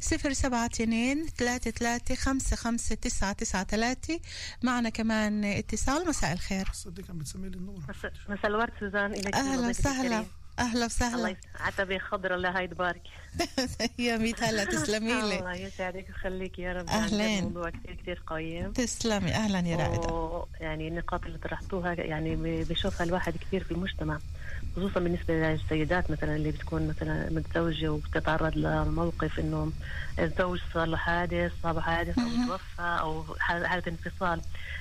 صفر 0.00 0.32
سبعة 0.32 0.64
اتنين 0.64 1.26
ثلاثة 1.26 1.70
ثلاثة 1.70 2.14
خمسة 2.14 2.56
خمسة 2.56 2.94
تسعة 2.94 3.32
تسعة 3.32 3.64
ثلاثة. 3.64 4.20
معنا 4.62 4.88
كمان 4.88 5.44
اتصال. 5.44 6.08
مساء 6.08 6.32
الخير. 6.32 6.68
صدق 6.72 7.04
كان 7.04 7.18
بتسمي 7.18 7.48
لي 7.48 7.56
النمرة 7.56 7.82
مس- 7.88 8.28
مساء 8.28 8.46
الورد 8.46 8.72
سوزان 8.80 9.10
وضيفك 9.10 9.68
وسهلا. 9.68 10.24
الله 10.60 10.84
وسهلا. 10.84 11.36
عتبة 11.60 11.98
خضرة 11.98 12.34
الله 12.34 12.58
هاي 12.58 12.68
تبارك. 12.68 13.02
يا 13.98 14.16
ميت 14.16 14.42
هلا 14.42 14.64
تسلمي 14.64 15.12
لي. 15.12 15.38
الله 15.38 15.54
يسعدك 15.54 16.06
ويخليك 16.08 16.58
يا 16.58 16.72
رب. 16.72 16.88
يعني 16.88 17.38
الموضوع 17.38 17.70
كثير 17.70 17.94
كثير 18.02 18.22
قيم. 18.26 18.72
تسلمي. 18.72 19.30
أهلا 19.34 19.68
يا 19.68 19.76
رائدة. 19.76 20.14
و- 20.14 20.46
يعني 20.60 20.88
النقاط 20.88 21.24
اللي 21.26 21.38
طرحتوها 21.38 21.92
يعني 21.92 22.36
بشوفها 22.64 23.04
الواحد 23.06 23.36
كثير 23.36 23.64
في 23.64 23.70
المجتمع 23.72 24.18
خصوصا 24.76 25.00
بالنسبة 25.00 25.34
للسيدات 25.34 26.10
مثلا 26.10 26.36
اللي 26.36 26.50
بتكون 26.50 26.88
مثلا 26.88 27.30
متزوجة 27.30 27.88
وبتتعرض 27.92 28.56
لموقف 28.56 29.38
إنه 29.40 29.72
الزوج 30.18 30.60
صار 30.74 30.84
له 30.86 30.96
حادث 30.96 31.52
صار 31.62 31.74
له 31.74 31.80
حادث 31.80 32.18
أو 32.18 32.24
توفى 32.48 32.82
أو 33.00 33.24
حالة 33.38 33.68
حالة 33.68 33.82
انفصال. 33.88 34.40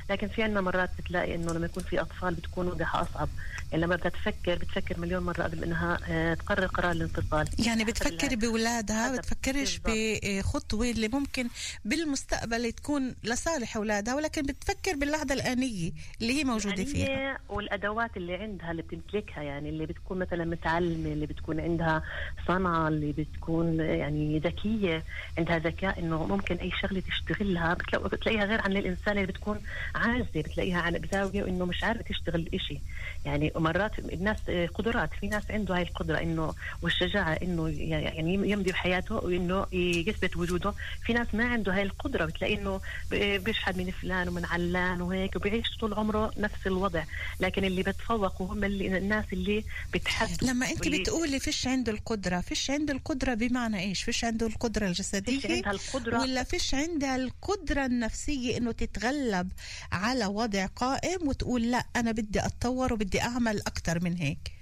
لكن 0.10 0.27
في 0.27 0.43
عندنا 0.43 0.62
مرات 0.62 0.89
بتلاقي 1.00 1.36
إنه 1.36 1.53
لما 1.53 1.65
يكون 1.65 1.84
في 1.84 2.01
أطفال 2.01 2.34
بتكون 2.36 2.67
وضعها 2.67 3.01
أصعب. 3.12 3.29
يعني 3.72 3.84
لما 3.84 3.96
بدها 3.96 4.10
تفكر 4.10 4.55
بتفكر 4.55 5.00
مليون 5.00 5.24
مرة 5.24 5.43
قبل 5.43 5.63
إنها 5.63 5.98
آه، 6.10 6.34
تقرر 6.34 6.65
قرار 6.65 6.91
الانفصال. 6.91 7.50
يعني 7.65 7.86
حسب 7.86 7.93
بأولادها 8.41 9.05
حسب- 9.12 9.17
بتفكرش 9.17 9.79
بخطوة 9.86 10.89
اللي 10.91 11.07
ممكن 11.07 11.48
بالمستقبل 11.86 12.71
تكون 12.71 13.15
لصالح 13.24 13.77
أولادها 13.77 14.15
ولكن 14.15 14.41
بتفكر 14.41 14.95
باللحظة 14.95 15.33
الآنية 15.33 15.91
اللي 16.21 16.39
هي 16.39 16.43
موجودة 16.43 16.69
يعني 16.69 16.86
فيها. 16.86 17.39
والأدوات 17.50 18.17
اللي 18.17 18.36
عندها 18.36 18.71
اللي 18.71 18.81
بتمتلكها 18.81 19.43
يعني 19.43 19.69
اللي 19.69 19.86
بتكون 19.86 20.19
مثلا 20.19 20.45
متعلمة 20.45 21.13
اللي 21.13 21.25
بتكون 21.25 21.60
عندها 21.60 22.03
صنعة 22.48 22.88
اللي 22.88 23.12
بتكون 23.12 23.79
يعني 23.79 24.39
ذكية 24.39 25.03
عندها 25.38 25.57
ذكاء 25.60 26.00
إنه 26.00 26.25
ممكن 26.25 26.55
أي 26.55 26.71
شغلة 26.81 27.00
تشتغلها. 27.07 27.74
بتلاقي- 27.74 28.10
بتلاقيها 28.10 28.45
غير 28.45 28.62
عن 28.62 28.77
الإنسان 28.77 29.17
اللي 29.17 29.25
بتكون 29.27 29.62
عاجزه 29.95 30.25
بتلاقيها 30.36 30.81
عن 30.81 30.93
بزاويه 30.93 31.48
إنه 31.48 31.65
مش 31.65 31.83
عارفة 31.83 32.03
تشتغل 32.03 32.50
شيء 32.67 32.79
يعني 33.25 33.51
مرات 33.55 34.00
الناس 34.00 34.38
قدرات 34.74 35.10
في 35.19 35.27
ناس 35.27 35.43
عنده 35.51 35.75
هاي 35.75 35.81
القدرة 35.81 36.17
إنه 36.21 36.53
والشجاعة 36.81 37.33
إنه 37.43 37.67
يعني 37.69 38.31
يمضي 38.34 38.72
بحياته 38.72 39.16
وإنه 39.16 39.66
يثبت 39.74 40.38
وجوده. 40.38 40.74
في 41.06 41.14
ناس 41.14 41.28
ما 41.34 41.46
عنده 41.46 41.74
هاي 41.74 41.84
القدرة 41.84 42.26
بتلاقي 42.26 42.54
إنه 42.54 42.82
بيشحد 43.12 43.78
من 43.78 43.92
فلان 43.92 44.28
ومن 44.28 44.46
علان 44.46 45.02
وهيك 45.02 45.36
وبيعيش 45.36 45.78
طول 45.80 45.94
عمره 45.94 46.32
نفس 46.38 46.68
الوضع. 46.68 47.04
لكن 47.40 47.64
اللي 47.64 47.84
بتفوقوا 47.84 48.48
هم 48.54 48.64
اللي 48.64 48.98
الناس 48.98 49.26
اللي 49.34 49.64
بتحدوا 49.94 50.48
لما 50.48 50.70
أنت 50.70 50.88
بتقولي 50.88 51.40
فيش 51.40 51.68
عنده 51.68 51.92
القدرة 51.92 52.42
فيش 52.42 52.72
عنده 52.72 52.94
القدرة 52.94 53.34
بمعنى 53.34 53.80
إيش؟ 53.80 54.04
فيش 54.04 54.24
عنده 54.24 54.48
القدرة 54.48 54.88
فيش 54.88 55.00
الجسديه 55.00 55.56
عندها 55.56 55.72
القدرة. 55.72 56.20
ولا 56.22 56.44
فيش 56.44 56.74
عندها 56.76 57.16
القدرة 57.16 57.86
النفسية 57.86 58.58
إنه 58.58 58.72
تتغلب 58.72 59.52
على 59.92 60.26
وضع 60.26 60.66
قائم 60.66 61.28
وتقول 61.28 61.72
لا 61.72 61.86
أنا 61.96 62.12
بدي 62.12 62.40
أتطور 62.46 62.94
وبدي 62.94 63.22
أعمل 63.22 63.58
أكثر 63.60 64.04
من 64.04 64.18
هيك؟ 64.18 64.61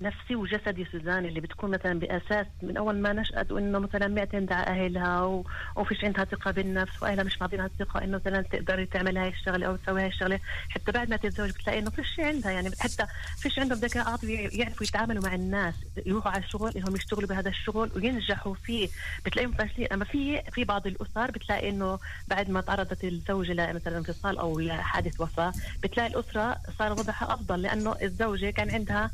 نفسي 0.00 0.34
وجسدي 0.36 0.86
سوزان 0.92 1.24
اللي 1.24 1.40
بتكون 1.40 1.70
مثلا 1.70 1.98
بأساس 1.98 2.46
من 2.62 2.76
أول 2.76 2.96
ما 2.98 3.12
نشأت 3.12 3.52
وإنه 3.52 3.78
مثلا 3.78 4.08
معتمد 4.08 4.52
على 4.52 4.66
أهلها 4.66 5.22
و... 5.22 5.44
وفيش 5.76 6.04
عندها 6.04 6.24
ثقة 6.24 6.50
بالنفس 6.50 7.02
وأهلها 7.02 7.24
مش 7.24 7.40
معطينها 7.40 7.66
الثقة 7.66 8.04
إنه 8.04 8.16
مثلا 8.26 8.42
تقدر 8.42 8.84
تعمل 8.84 9.18
هاي 9.18 9.28
الشغلة 9.28 9.66
أو 9.66 9.76
تسوي 9.76 10.00
هاي 10.02 10.06
الشغلة. 10.06 10.40
حتى 10.68 10.92
بعد 10.92 11.10
ما 11.10 11.16
تتزوج 11.16 11.50
بتلاقي 11.50 11.78
إنه 11.78 11.90
فيش 11.90 12.20
عندها 12.20 12.52
يعني 12.52 12.70
حتى 12.80 13.06
فيش 13.38 13.58
عندهم 13.58 13.78
ذكاء 13.78 14.10
عاطفي 14.10 14.34
يعرفوا 14.34 14.86
يتعاملوا 14.86 15.22
مع 15.22 15.34
الناس 15.34 15.74
يروحوا 16.06 16.32
على 16.32 16.44
الشغل 16.44 16.72
إنهم 16.76 16.96
يشتغلوا 16.96 17.28
بهذا 17.28 17.48
الشغل 17.48 17.90
وينجحوا 17.96 18.54
فيه. 18.54 18.88
بتلاقيهم 19.26 19.52
فاشلين. 19.52 19.92
أما 19.92 20.04
في 20.04 20.42
في 20.52 20.64
بعض 20.64 20.86
الأسر 20.86 21.30
بتلاقي 21.30 21.68
إنه 21.70 21.98
بعد 22.28 22.50
ما 22.50 22.60
تعرضت 22.60 23.04
الزوجة 23.04 23.52
لمثلا 23.52 23.98
انفصال 23.98 24.38
أو 24.38 24.60
لحادث 24.60 25.20
وفاة 25.20 25.52
بتلاقي 25.82 26.10
الأسرة 26.10 26.56
صار 26.78 26.92
وضعها 26.92 27.34
أفضل 27.34 27.62
لأنه 27.62 27.96
الزوجة 28.02 28.50
كان 28.50 28.70
عندها 28.70 29.10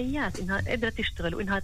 الامكانيات 0.00 0.40
إنها 0.40 0.60
قدرت 0.72 0.98
تشتغل 0.98 1.34
وإنها 1.34 1.62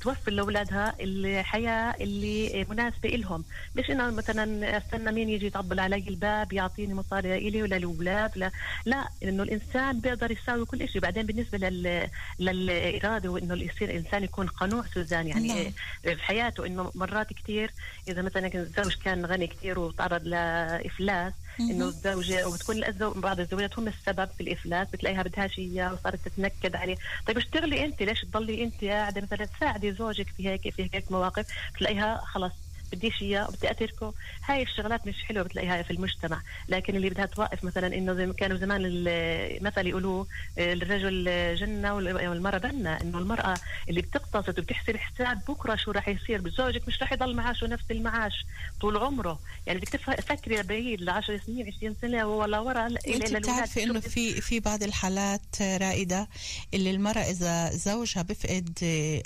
توفر 0.00 0.32
لأولادها 0.32 0.94
الحياة 1.00 1.94
اللي 2.00 2.66
مناسبة 2.70 3.08
لهم 3.08 3.44
مش 3.76 3.90
انها 3.90 4.10
مثلا 4.10 4.76
استنى 4.78 5.12
مين 5.12 5.28
يجي 5.28 5.46
يطبل 5.46 5.80
علي 5.80 6.04
الباب 6.08 6.52
يعطيني 6.52 6.94
مصاري 6.94 7.50
لي 7.50 7.62
ولا 7.62 7.76
الاولاد 7.76 8.38
لا. 8.38 8.50
لا 8.84 9.08
إنه 9.22 9.42
الإنسان 9.42 10.00
بيقدر 10.00 10.30
يساوي 10.30 10.64
كل 10.64 10.88
شيء 10.88 11.02
بعدين 11.02 11.26
بالنسبة 11.26 11.58
لل 11.58 12.08
للإرادة 12.38 13.28
وإنه 13.28 13.54
يصير 13.54 13.90
الانسان 13.90 14.24
يكون 14.24 14.46
قنوع 14.46 14.84
سوزان 14.94 15.26
يعني 15.26 15.48
نعم. 15.48 15.72
في 16.02 16.22
حياته 16.22 16.66
إنه 16.66 16.90
مرات 16.94 17.32
كثير 17.32 17.70
إذا 18.08 18.22
مثلا 18.22 18.54
الزوج 18.54 18.94
كان 19.04 19.26
غني 19.26 19.46
كثير 19.46 19.78
وتعرض 19.78 20.22
لإفلاس 20.26 21.32
إنه 21.60 21.84
الزوجة 21.84 22.48
وبتكون 22.48 22.84
الزو... 22.84 23.10
بعض 23.10 23.40
الزوجات 23.40 23.78
هم 23.78 23.88
السبب 23.88 24.28
في 24.36 24.40
الإفلاس 24.40 24.88
بتلاقيها 24.92 25.22
بدهاش 25.22 25.58
إياه 25.58 25.92
وصارت 25.92 26.28
تتنكد 26.28 26.76
عليه. 26.76 26.96
طيب 27.26 27.36
اشتغلي 27.36 27.84
أنت 27.84 28.02
ليش 28.02 28.20
تضلي 28.20 28.64
أنت 28.64 28.84
قاعدة 28.84 29.20
مثلا 29.20 29.44
تساعدي 29.44 29.92
زوجك 29.92 30.26
في 30.36 30.48
هيك 30.48 30.74
في 30.74 30.90
هيك 30.94 31.12
مواقف؟ 31.12 31.46
بتلاقيها 31.74 32.22
خلص 32.24 32.52
بديش 32.92 33.22
إياه 33.22 33.48
وبدي 33.48 33.70
أتركه. 33.70 34.14
هاي 34.44 34.62
الشغلات 34.62 35.06
مش 35.06 35.14
حلوة 35.24 35.44
بتلاقيها 35.44 35.82
في 35.82 35.90
المجتمع. 35.90 36.42
لكن 36.68 36.96
اللي 36.96 37.10
بدها 37.10 37.26
توقف 37.26 37.64
مثلا 37.64 37.86
إنه 37.86 38.14
زي 38.14 38.26
ما 38.26 38.32
كانوا 38.32 38.56
زمان 38.56 38.80
المثل 38.84 39.86
يقولوه 39.86 40.26
الرجل 40.58 41.24
جنة 41.56 41.94
والمرأة 41.94 42.58
بنة. 42.58 43.00
إنه 43.00 43.18
المرأة 43.18 43.54
اللي 43.88 44.00
بتقتصد 44.00 44.58
وبتحسب 44.58 44.96
حساب 44.96 45.40
بكرة 45.48 45.76
شو 45.76 45.90
راح 45.90 46.08
يصير 46.08 46.40
بزوجك 46.40 46.88
مش 46.88 47.02
راح 47.02 47.12
يضل 47.12 47.36
معاشه 47.36 47.66
نفس 47.66 47.84
المعاش 47.90 48.46
طول 48.80 48.96
عمره. 48.96 49.38
يعني 49.66 49.78
بدك 49.78 49.88
تفكري 49.88 50.62
بعيد 50.62 51.00
ل 51.00 51.10
10 51.10 51.40
سنين 51.46 51.72
20 51.78 51.96
سنة 52.02 52.26
ولا 52.26 52.58
ورا 52.58 52.86
انت 52.86 53.32
بتعرفي 53.36 53.82
إنه 53.82 54.00
في 54.00 54.40
في 54.40 54.60
بعض 54.60 54.82
الحالات 54.82 55.62
رائدة 55.62 56.28
اللي 56.74 56.90
المرأة 56.90 57.20
إذا 57.20 57.70
زوجها 57.70 58.22
بفقد 58.22 58.78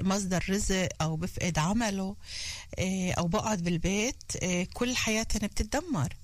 مصدر 0.02 0.44
رزق 0.50 0.88
أو 1.02 1.16
بفقد 1.16 1.58
عمله 1.58 2.16
أو 3.18 3.28
بقعد 3.52 3.64
بالبيت 3.64 4.32
كل 4.72 4.96
حياتها 4.96 5.46
بتتدمر. 5.46 6.16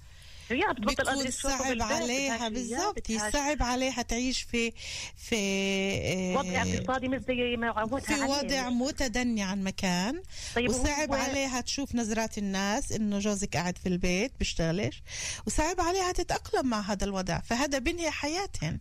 هي 0.51 0.63
بتبطل 0.73 1.05
بيكون 1.05 1.31
صعب 1.31 1.83
عليها 1.83 2.49
بالضبط 2.49 3.13
صعب 3.33 3.63
عليها 3.63 4.03
تعيش 4.03 4.43
في 4.43 4.73
في 5.17 6.35
وضع 6.37 6.63
اقتصادي 6.63 7.09
مش 7.09 7.21
زي 7.21 7.57
ما 7.57 8.01
في 8.01 8.15
وضع 8.23 8.69
متدني 8.71 9.43
عن 9.43 9.65
مكان. 9.65 10.23
طيب 10.55 10.71
وصعب 10.71 11.15
عليها 11.15 11.61
تشوف 11.61 11.95
نظرات 11.95 12.39
الناس 12.39 12.93
إنه 12.93 13.19
جوزك 13.19 13.57
قاعد 13.57 13.79
في 13.79 13.89
البيت 13.89 14.33
بيشتغلش. 14.39 15.03
وصعب 15.47 15.81
عليها 15.81 16.13
تتأقلم 16.13 16.67
مع 16.67 16.81
هذا 16.81 17.05
الوضع. 17.05 17.41
فهذا 17.41 17.79
بنهي 17.79 18.11
حياتهن. 18.11 18.79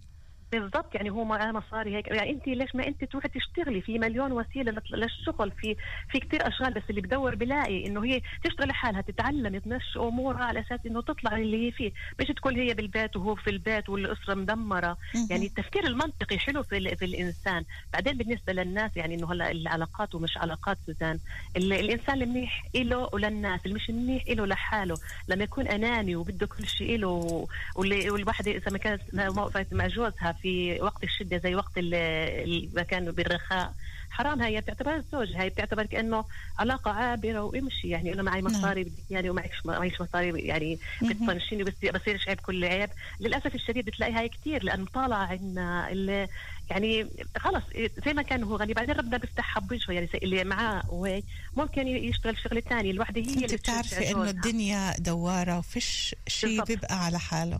بالضبط 0.51 0.95
يعني 0.95 1.09
هو 1.09 1.23
معاه 1.23 1.51
مصاري 1.51 1.95
هيك. 1.95 2.07
يعني 2.07 2.29
انت 2.31 2.47
ليش 2.47 2.75
ما 2.75 2.87
انت 2.87 3.03
تروحي 3.03 3.27
تشتغلي 3.27 3.81
في 3.81 3.99
مليون 3.99 4.31
وسيلة 4.31 4.81
للشغل 4.93 5.51
في 5.51 5.75
في 6.11 6.19
كثير 6.19 6.47
أشغال 6.47 6.73
بس 6.73 6.83
اللي 6.89 7.01
بدور 7.01 7.35
بلاقي 7.35 7.87
إنه 7.87 8.05
هي 8.05 8.21
تشتغل 8.43 8.67
لحالها 8.67 9.01
تتعلم 9.01 9.57
تمشي 9.57 9.99
امورها 9.99 10.43
على 10.43 10.59
أساس 10.59 10.79
إنه 10.85 11.01
تطلع 11.01 11.37
اللي 11.37 11.67
هي 11.67 11.71
فيه. 11.71 11.91
مش 12.19 12.27
تكون 12.27 12.55
هي 12.55 12.73
بالبيت 12.73 13.15
وهو 13.15 13.35
في 13.35 13.49
البيت 13.49 13.89
والأسرة 13.89 14.33
مدمرة. 14.33 14.97
يعني 15.29 15.45
التفكير 15.45 15.87
المنطقي 15.87 16.37
حلو 16.39 16.63
في, 16.63 16.95
في 16.95 17.05
الإنسان. 17.05 17.63
بعدين 17.93 18.17
بالنسبة 18.17 18.53
للناس 18.53 18.91
يعني 18.97 19.15
إنه 19.15 19.31
هلأ 19.31 19.51
العلاقات 19.51 20.15
ومش 20.15 20.37
علاقات 20.37 20.77
سوزان. 20.85 21.19
الإنسان 21.55 22.21
المنيح 22.21 22.63
له 22.75 23.09
وللناس 23.13 23.61
اللي 23.65 23.75
مش 23.75 23.89
منيح 23.89 24.23
له 24.29 24.45
لحاله. 24.45 24.97
لما 25.27 25.43
يكون 25.43 25.67
أناني 25.67 26.15
وبده 26.15 26.47
كل 26.47 26.67
شيء 26.67 26.97
له 26.97 27.47
والواحدة 27.75 28.51
إذا 28.51 28.71
ما 28.71 28.77
كانت 28.77 29.73
مع 29.73 29.87
جوزها 29.87 30.36
في 30.41 30.81
وقت 30.81 31.03
الشدة 31.03 31.37
زي 31.37 31.55
وقت 31.55 31.77
اللي 31.77 32.85
كانوا 32.89 33.13
بالرخاء. 33.13 33.73
حرام 34.09 34.41
هي 34.41 34.61
بتعتبر 34.61 34.95
الزوج 34.95 35.31
هي 35.35 35.49
بتعتبر 35.49 35.85
كأنه 35.85 36.25
علاقة 36.59 36.91
عابرة 36.91 37.39
وامشي. 37.39 37.89
يعني 37.89 38.13
أنا 38.13 38.23
معي 38.23 38.41
مصاري 38.41 38.83
بدك 38.83 39.11
يعني 39.11 39.29
ومعكش 39.29 39.65
معيش 39.65 40.01
مصاري 40.01 40.39
يعني 40.39 40.79
بتطنشيني 41.01 41.63
بس 41.63 41.73
بصيرش 41.95 42.27
عيب 42.29 42.39
كل 42.39 42.65
عيب. 42.65 42.89
للأسف 43.19 43.55
الشديد 43.55 43.85
بتلاقي 43.85 44.13
هاي 44.13 44.29
كثير 44.29 44.63
لأنه 44.63 44.85
طالع 44.93 45.15
عنا 45.15 45.91
اللي 45.91 46.27
يعني 46.69 47.07
خلص 47.37 47.63
زي 48.05 48.13
ما 48.13 48.21
كان 48.21 48.43
هو 48.43 48.55
غني 48.55 48.73
بعدين 48.73 48.95
ربنا 48.95 49.17
بيفتحها 49.17 49.61
بوجهه 49.61 49.91
يعني 49.93 50.09
اللي 50.23 50.43
معاه 50.43 50.83
وهيك 50.89 51.25
ممكن 51.55 51.87
يشتغل 51.87 52.37
شغلة 52.37 52.61
ثانية 52.61 52.91
الوحدة 52.91 53.21
هي 53.21 53.33
أنت 53.33 53.53
بتعرفي 53.53 54.11
إنه 54.11 54.29
الدنيا 54.29 54.95
دوارة 54.99 55.57
وفيش 55.57 56.15
شيء 56.27 56.63
بيبقى 56.63 57.05
على 57.05 57.19
حاله. 57.19 57.59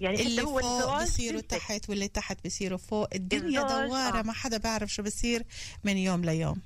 يعني 0.00 0.22
اللي 0.26 0.42
فوق 0.42 1.02
بصيروا 1.02 1.40
تحت 1.40 1.88
واللي 1.88 2.08
تحت 2.08 2.46
بصيروا 2.46 2.78
فوق. 2.78 3.08
الدنيا 3.14 3.62
دوارة 3.62 4.22
ما 4.22 4.32
حدا 4.32 4.58
بيعرف 4.58 4.92
شو 4.92 5.02
بصير 5.02 5.42
من 5.84 5.96
يوم 5.96 6.24
ليوم. 6.24 6.62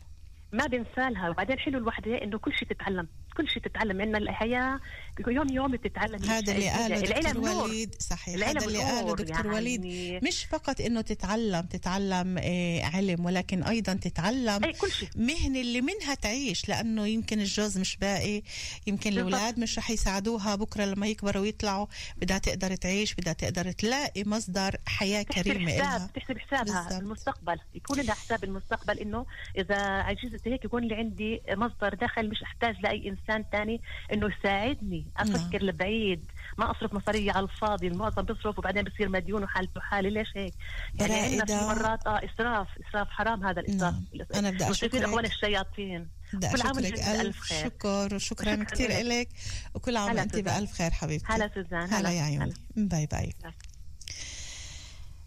ما 0.53 0.67
بنسالها 0.67 1.31
وبعدين 1.31 1.59
حلو 1.59 1.79
الوحدة؟ 1.79 2.23
إنه 2.23 2.39
كل 2.39 2.53
شيء 2.53 2.69
تتعلم. 2.69 3.09
كل 3.37 3.49
شيء 3.49 3.63
تتعلم. 3.63 4.01
عندنا 4.01 4.19
الحياة 4.19 4.81
يوم 5.29 5.49
يوم 5.53 5.73
بتتعلم 5.73 6.23
هذا 6.23 6.53
اللي 6.53 6.69
قاله 6.69 7.01
دكتور 7.01 7.65
وليد 7.65 7.95
صحيح. 7.99 8.49
هذا 8.49 8.67
اللي 8.67 8.79
قاله 8.79 9.17
دكتور 9.17 9.47
يعني 9.47 9.49
وليد. 9.49 10.25
مش 10.25 10.45
فقط 10.45 10.81
إنه 10.81 11.01
تتعلم 11.01 11.63
تتعلم 11.63 12.39
إيه 12.39 12.85
علم 12.85 13.25
ولكن 13.25 13.63
أيضا 13.63 13.95
تتعلم 13.95 14.65
أي 14.65 14.73
كل 14.73 14.91
شيء. 14.91 15.09
مهنة 15.17 15.61
اللي 15.61 15.81
منها 15.81 16.15
تعيش 16.15 16.69
لأنه 16.69 17.07
يمكن 17.07 17.41
الجوز 17.41 17.79
مش 17.79 17.97
باقي. 17.97 18.43
يمكن 18.87 19.13
الأولاد 19.13 19.59
مش 19.59 19.79
رح 19.79 19.91
يساعدوها 19.91 20.55
بكرة 20.55 20.85
لما 20.85 21.07
يكبروا 21.07 21.43
ويطلعوا 21.43 21.87
بدها 22.17 22.39
تقدر 22.39 22.75
تعيش 22.75 23.15
بدها 23.15 23.33
تقدر 23.33 23.73
تلاقي 23.73 24.25
مصدر 24.25 24.77
حياة 24.87 25.23
كريمة 25.23 25.77
لها 25.77 26.11
تحسب 26.15 26.39
حسابها. 26.39 26.83
بالزبط. 26.83 27.03
المستقبل 27.03 27.59
يكون 27.75 28.01
لها 28.01 28.15
حساب 28.15 28.45
المستقبل 28.45 28.99
إنه 28.99 29.27
إذا 29.59 29.77
عجزت 29.77 30.49
هيك 30.49 30.65
يكون 30.65 30.85
لي 30.85 30.95
عندي 30.95 31.41
مصدر 31.51 31.95
دخل 31.95 32.29
مش 32.29 32.43
أحتاج 32.43 32.77
لأي 32.83 33.09
إنسان 33.09 33.45
ثاني 33.53 33.81
إنه 34.13 34.29
يساعدني. 34.39 35.07
أفكر 35.17 35.59
نعم. 35.59 35.69
لبعيد 35.69 36.31
ما 36.59 36.71
أصرف 36.71 36.95
مصاري 36.95 37.31
على 37.31 37.45
الفاضي 37.45 37.89
المعظم 37.89 38.23
بيصرف 38.23 38.59
وبعدين 38.59 38.83
بصير 38.83 39.09
مديون 39.09 39.45
وحالته 39.45 39.81
حالي 39.81 40.11
ليش 40.11 40.29
هيك؟ 40.37 40.55
يعني 40.95 41.15
عندنا 41.15 41.45
في 41.45 41.53
مرات 41.53 42.07
آه 42.07 42.21
إسراف 42.25 42.69
إسراف 42.89 43.09
حرام 43.09 43.47
هذا 43.47 43.61
الإسراف. 43.61 43.95
نعم. 43.95 44.05
أنا 44.35 44.51
بدي 44.51 44.71
أشكرك. 44.71 44.95
اخوان 44.95 45.25
الشياطين. 45.25 46.09
كل 46.33 46.63
عام 46.63 46.77
وأنت 46.77 46.93
بألف 46.93 47.41
خير. 47.41 47.65
شكر 47.65 48.15
وشكرا 48.15 48.65
كثير 48.65 48.91
لك. 48.91 49.29
وكل 49.75 49.97
عام 49.97 50.17
وأنت 50.17 50.37
بألف 50.37 50.73
خير 50.73 50.91
حبيبتي. 50.91 51.27
هلا 51.29 51.51
سوزان. 51.55 51.95
هلا 51.95 52.11
يا 52.11 52.23
عيوني. 52.23 52.55
bye 52.77 53.07
bye. 53.07 53.35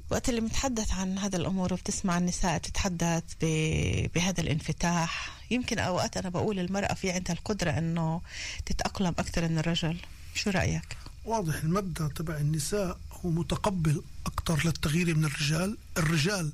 وقت 0.09 0.29
اللي 0.29 0.41
بنتحدث 0.41 0.93
عن 0.93 1.17
هذا 1.17 1.37
الأمور 1.37 1.73
وبتسمع 1.73 2.17
النساء 2.17 2.57
تتحدث 2.57 3.23
بهذا 4.15 4.41
الانفتاح 4.41 5.39
يمكن 5.51 5.79
أوقات 5.79 6.17
أنا 6.17 6.29
بقول 6.29 6.59
المرأة 6.59 6.93
في 6.93 7.11
عندها 7.11 7.35
القدرة 7.35 7.71
أنه 7.71 8.21
تتأقلم 8.65 9.15
أكثر 9.19 9.47
من 9.47 9.57
الرجل. 9.57 9.97
شو 10.35 10.49
رأيك؟ 10.49 10.97
واضح 11.25 11.55
المبدأ 11.55 12.07
تبع 12.07 12.37
النساء 12.37 12.99
هو 13.11 13.29
متقبل 13.29 14.03
أكثر 14.25 14.61
للتغيير 14.65 15.15
من 15.15 15.25
الرجال. 15.25 15.77
الرجال 15.97 16.51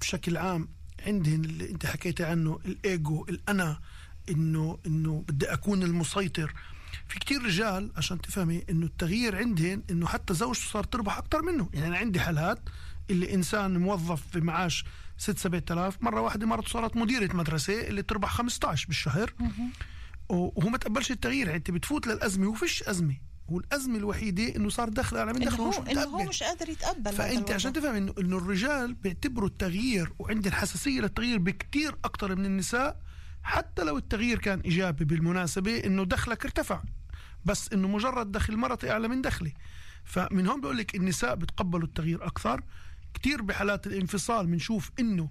بشكل 0.00 0.36
عام 0.36 0.68
عندهم 1.06 1.44
اللي 1.44 1.70
أنت 1.70 1.86
حكيتي 1.86 2.24
عنه 2.24 2.58
الإيجو 2.64 3.24
الأنا 3.28 3.80
انه 4.30 4.78
إنه 4.86 5.24
بدي 5.28 5.52
أكون 5.52 5.82
المسيطر. 5.82 6.54
في 7.12 7.18
كتير 7.18 7.42
رجال 7.42 7.92
عشان 7.96 8.20
تفهمي 8.20 8.64
إنه 8.70 8.86
التغيير 8.86 9.36
عندهم 9.36 9.82
إنه 9.90 10.06
حتى 10.06 10.34
زوجته 10.34 10.70
صار 10.70 10.84
تربح 10.84 11.18
أكثر 11.18 11.42
منه. 11.42 11.70
يعني 11.74 11.86
أنا 11.86 11.96
عندي 11.96 12.20
حالات 12.20 12.58
اللي 13.10 13.34
إنسان 13.34 13.78
موظف 13.78 14.36
بمعاش 14.36 14.84
6 15.18 15.38
7000 15.38 16.02
مرة 16.02 16.20
واحدة 16.20 16.46
مرته 16.46 16.68
صارت 16.68 16.96
مديرة 16.96 17.36
مدرسة 17.36 17.80
اللي 17.88 18.02
تربح 18.02 18.28
15 18.30 18.86
بالشهر. 18.86 19.34
وهو 20.28 20.68
ما 20.68 20.78
تقبلش 20.78 21.10
التغيير 21.10 21.46
يعني 21.46 21.58
أنت 21.58 21.70
بتفوت 21.70 22.06
للأزمة 22.06 22.48
وفيش 22.48 22.82
أزمة. 22.82 23.16
والأزمة 23.48 23.96
الوحيدة 23.96 24.56
إنه 24.56 24.68
صار 24.68 24.88
دخل 24.88 25.16
اعلى 25.16 25.32
من 25.32 25.40
دخله 25.40 25.68
مش 25.68 25.78
إنه 25.78 26.02
هو 26.02 26.24
مش 26.24 26.42
قادر 26.42 26.68
يتقبل 26.68 27.12
فأنت 27.12 27.50
عشان 27.50 27.72
تفهم 27.72 27.94
انه 27.94 28.14
إنه 28.18 28.36
الرجال 28.36 28.94
بيعتبروا 28.94 29.48
التغيير 29.48 30.12
وعندهم 30.18 30.52
حساسية 30.52 31.00
للتغيير 31.00 31.38
بكثير 31.38 31.96
أكثر 32.04 32.36
من 32.36 32.46
النساء 32.46 33.00
حتى 33.42 33.84
لو 33.84 33.98
التغيير 33.98 34.38
كان 34.38 34.60
إيجابي 34.60 35.04
بالمناسبة 35.04 35.84
إنه 35.84 36.04
دخلك 36.04 36.44
ارتفع. 36.44 36.82
بس 37.44 37.72
إنه 37.72 37.88
مجرد 37.88 38.32
دخل 38.32 38.56
مرتي 38.56 38.90
اعلى 38.90 39.08
من 39.08 39.22
دخلي 39.22 39.54
فمن 40.04 40.46
هون 40.46 40.60
بقول 40.60 40.76
لك 40.78 40.94
النساء 40.94 41.34
بتقبلوا 41.34 41.86
التغيير 41.86 42.26
أكثر. 42.26 42.62
كثير 43.14 43.42
بحالات 43.42 43.86
الانفصال 43.86 44.46
بنشوف 44.46 44.90
إنه 45.00 45.30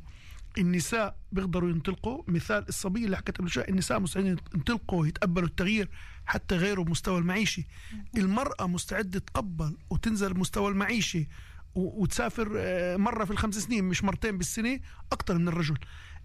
النساء 0.57 1.15
بيقدروا 1.31 1.69
ينطلقوا. 1.69 2.23
مثال 2.27 2.67
الصبية 2.69 3.05
اللي 3.05 3.17
حكيت 3.17 3.37
قبل 3.37 3.49
شوي 3.49 3.69
النساء 3.69 3.99
مستعدين 3.99 4.37
ينطلقوا 4.55 5.07
يتقبلوا 5.07 5.47
التغيير 5.47 5.89
حتى 6.25 6.55
غيروا 6.55 6.85
المستوى 6.85 7.19
المعيشي 7.19 7.67
المرأة 8.17 8.67
مستعدة 8.67 9.19
تقبل 9.19 9.77
وتنزل 9.89 10.31
المستوى 10.31 10.71
المعيشي 10.71 11.27
وتسافر 11.75 12.47
مرة 12.97 13.25
في 13.25 13.31
الخمس 13.31 13.57
سنين 13.57 13.83
مش 13.83 14.03
مرتين 14.03 14.37
بالسنة 14.37 14.79
أكثر 15.11 15.37
من 15.37 15.47
الرجل. 15.47 15.77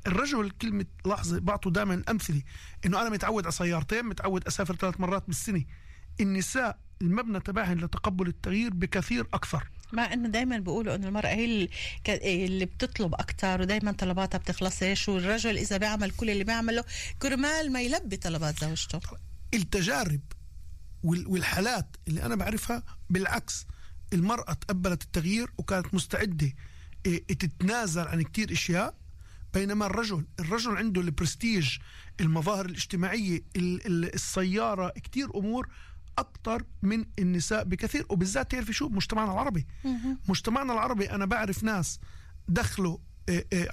الرجل 0.06 0.50
كلمة 0.50 0.86
لحظة 1.06 1.38
بعطوا 1.38 1.72
دائما 1.72 2.02
أمثلة. 2.10 2.42
إنه 2.86 3.00
أنا 3.02 3.10
متعود 3.10 3.44
على 3.44 3.52
سيارتين 3.52 4.04
متعود 4.04 4.46
أسافر 4.46 4.76
ثلاث 4.76 5.00
مرات 5.00 5.26
بالسنة. 5.26 5.64
النساء 6.20 6.78
المبنى 7.02 7.40
تبعهن 7.40 7.78
لتقبل 7.78 8.28
التغيير 8.28 8.74
بكثير 8.74 9.26
أكثر. 9.34 9.68
مع 9.92 10.12
إنه 10.12 10.28
دائما 10.28 10.58
بيقولوا 10.58 10.94
إنه 10.94 11.08
المرأة 11.08 11.28
هي 11.28 11.68
اللي 12.24 12.64
بتطلب 12.64 13.14
أكثر 13.14 13.60
ودائما 13.60 13.92
طلباتها 13.92 14.38
بتخلصش 14.38 15.08
والرجل 15.08 15.58
إذا 15.58 15.76
بيعمل 15.76 16.10
كل 16.10 16.30
اللي 16.30 16.44
بيعمله 16.44 16.84
كرمال 17.22 17.72
ما 17.72 17.80
يلبي 17.82 18.16
طلبات 18.16 18.60
زوجته. 18.60 19.00
التجارب 19.54 20.20
والحالات 21.04 21.96
اللي 22.08 22.22
أنا 22.22 22.34
بعرفها 22.34 22.82
بالعكس 23.10 23.66
المرأة 24.12 24.52
تقبلت 24.52 25.02
التغيير 25.02 25.52
وكانت 25.58 25.94
مستعدة 25.94 26.52
تتنازل 27.28 28.08
عن 28.08 28.22
كتير 28.22 28.52
أشياء. 28.52 28.94
بينما 29.56 29.86
الرجل 29.86 30.24
الرجل 30.40 30.76
عنده 30.76 31.00
البرستيج 31.00 31.78
المظاهر 32.20 32.66
الاجتماعية 32.66 33.44
السيارة 33.56 34.88
كتير 34.88 35.36
أمور 35.36 35.68
أكثر 36.18 36.62
من 36.82 37.04
النساء 37.18 37.64
بكثير 37.64 38.06
وبالذات 38.08 38.50
تعرفي 38.50 38.72
شو؟ 38.72 38.88
مجتمعنا 38.88 39.32
العربي. 39.32 39.66
مجتمعنا 40.28 40.72
العربي 40.72 41.10
أنا 41.10 41.24
بعرف 41.24 41.64
ناس 41.64 42.00
دخلوا 42.48 42.98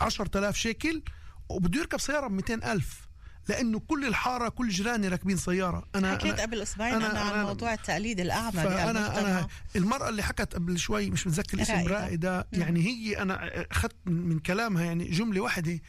10000 0.01 0.55
شيكل 0.57 1.01
وبده 1.49 1.79
يركب 1.79 1.99
سيارة 1.99 2.27
ب 2.27 2.31
200000 2.31 3.02
لأنه 3.49 3.79
كل 3.79 4.05
الحارة 4.05 4.49
كل 4.49 4.69
جيراني 4.69 5.07
راكبين 5.07 5.37
سيارة. 5.37 5.87
أنا 5.95 6.11
حكيت 6.11 6.33
أنا 6.33 6.41
قبل 6.41 6.61
أسبوعين 6.61 6.93
أنا, 6.93 7.19
عن 7.19 7.45
موضوع 7.45 7.73
التقليد 7.73 8.19
الأعمى 8.19 8.51
بهالمجتمع. 8.51 9.19
أنا 9.19 9.47
المرأة 9.75 10.09
اللي 10.09 10.23
حكت 10.23 10.55
قبل 10.55 10.79
شوي 10.79 11.09
مش 11.09 11.27
متذكر 11.27 11.61
اسم 11.61 11.73
رائدة. 11.73 11.99
رائدة 11.99 12.47
يعني 12.53 12.85
هي 12.85 13.17
أنا 13.17 13.65
أخذت 13.71 13.95
من 14.05 14.39
كلامها 14.39 14.83
يعني 14.83 15.09
جملة 15.09 15.41
واحدة 15.41 15.79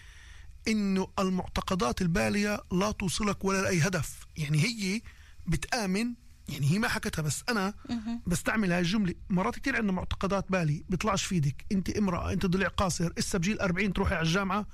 إنه 0.69 1.09
المعتقدات 1.19 2.03
البالية 2.03 2.61
لا 2.73 2.91
توصلك 2.91 3.45
ولا 3.45 3.63
لأي 3.63 3.81
هدف. 3.81 4.27
يعني 4.37 4.59
هي 4.65 5.01
بتآمن 5.47 6.15
يعني 6.49 6.71
هي 6.73 6.79
ما 6.79 6.89
حكتها 6.89 7.23
بس 7.23 7.45
أنا 7.49 7.75
بستعمل 8.27 8.73
هاي 8.73 8.81
الجمله 8.81 9.15
مرات 9.31 9.59
كثير 9.59 9.77
عندنا 9.77 9.93
معتقدات 9.93 10.53
بالي 10.53 10.85
بيطلعش 10.89 11.25
فيدك 11.25 11.65
أنت 11.73 11.91
امرأة 11.91 12.33
أنت 12.33 12.47
ضلع 12.47 12.69
قاصر 12.69 13.13
إسا 13.19 13.39
بجيل 13.39 13.61
40 13.61 13.93
تروحي 13.93 14.15
على 14.15 14.27
الجامعة 14.27 14.67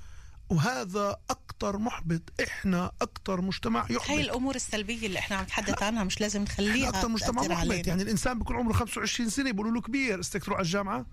وهذا 0.51 1.17
أكثر 1.29 1.77
محبط 1.77 2.21
إحنا 2.43 2.91
أكثر 3.01 3.41
مجتمع 3.41 3.85
يحبط. 3.89 4.09
هي 4.09 4.21
الأمور 4.21 4.55
السلبية 4.55 5.07
اللي 5.07 5.19
إحنا 5.19 5.35
عم 5.37 5.43
نتحدث 5.43 5.83
عنها 5.83 6.03
مش 6.03 6.21
لازم 6.21 6.41
نخليها 6.41 6.89
أكثر 6.89 7.07
مجتمع 7.07 7.41
محبط. 7.41 7.57
علينا. 7.57 7.87
يعني 7.87 8.03
الإنسان 8.03 8.39
بيكون 8.39 8.55
عمره 8.55 8.73
25 8.73 9.29
سنة 9.29 9.51
بيقولوا 9.51 9.71
له 9.71 9.81
كبير 9.81 10.19
استك 10.19 10.43
تروح 10.43 10.57
على 10.57 10.65
الجامعة. 10.65 11.05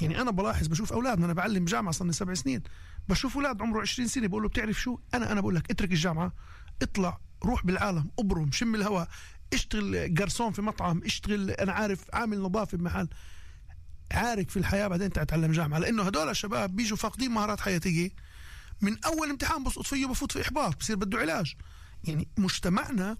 يعني 0.00 0.20
أنا 0.20 0.30
بلاحظ 0.30 0.66
بشوف 0.66 0.92
أولادنا 0.92 1.24
أنا 1.24 1.32
بعلم 1.32 1.64
جامعه 1.64 1.92
صار 1.92 2.06
لي 2.06 2.12
سبع 2.12 2.34
سنين. 2.34 2.62
بشوف 3.08 3.36
أولاد 3.36 3.62
عمره 3.62 3.80
20 3.80 4.08
سنة 4.08 4.26
بقول 4.26 4.42
له 4.42 4.48
بتعرف 4.48 4.80
شو؟ 4.80 4.98
أنا 5.14 5.32
أنا 5.32 5.40
بقول 5.40 5.54
لك 5.54 5.70
اترك 5.70 5.90
الجامعة 5.92 6.32
اطلع 6.82 7.18
روح 7.44 7.66
بالعالم 7.66 8.10
ابرم 8.18 8.52
شم 8.52 8.74
الهواء 8.74 9.08
اشتغل 9.52 10.14
جرسون 10.14 10.52
في 10.52 10.62
مطعم 10.62 11.02
اشتغل 11.04 11.50
أنا 11.50 11.72
عارف 11.72 12.04
عامل 12.12 12.40
نظافة 12.40 12.78
بمحل. 12.78 13.08
عارك 14.12 14.50
في 14.50 14.56
الحياة 14.56 14.88
بعدين 14.88 15.10
تتعلم 15.10 15.52
جامعة. 15.52 15.78
لأنه 15.78 16.02
هدول 16.02 16.28
الشباب 16.28 16.76
بيجوا 16.76 16.96
فاقدين 16.96 17.30
مهارات 17.30 17.60
حياتية. 17.60 18.10
من 18.80 19.04
أول 19.04 19.30
امتحان 19.30 19.64
بسقط 19.64 19.86
فيه 19.86 20.06
بفوت 20.06 20.32
في 20.32 20.42
إحباط 20.42 20.76
بصير 20.76 20.96
بده 20.96 21.18
علاج. 21.18 21.54
يعني 22.04 22.28
مجتمعنا 22.38 23.16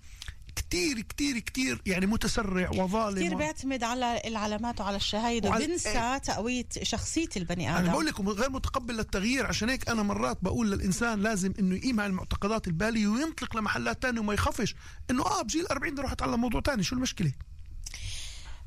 كتير 0.57 1.01
كتير 1.01 1.39
كتير 1.39 1.83
يعني 1.87 2.07
متسرع 2.07 2.71
وظالم 2.71 3.17
كثير 3.17 3.35
و- 3.35 3.39
بيعتمد 3.39 3.83
على 3.85 4.21
العلامات 4.25 4.81
وعلى 4.81 4.97
الشهايد 4.97 5.47
وبنسى 5.47 6.21
تقوية 6.25 6.67
شخصية 6.83 7.29
البني 7.37 7.71
آدم. 7.71 7.79
أنا 7.85 7.93
بقول 7.93 8.07
لك 8.07 8.21
غير 8.21 8.51
متقبل 8.51 8.95
للتغيير 8.97 9.47
عشان 9.47 9.69
هيك 9.71 9.89
أنا 9.89 10.03
مرات 10.03 10.39
بقول 10.43 10.71
للإنسان 10.71 11.21
لازم 11.23 11.53
إنه 11.59 11.77
يقيم 11.77 12.01
على 12.01 12.11
المعتقدات 12.11 12.67
البالية 12.67 13.07
وينطلق 13.07 13.57
لمحلات 13.57 14.03
تانية 14.03 14.21
وما 14.21 14.35
يخافش. 14.35 14.75
إنه 15.11 15.23
آه 15.27 15.43
بجيل 15.43 15.67
40 15.67 15.93
بدي 15.93 16.01
أروح 16.01 16.13
أتعلم 16.13 16.41
موضوع 16.41 16.61
تاني 16.61 16.83
شو 16.83 16.97
المشكلة؟ 16.97 17.33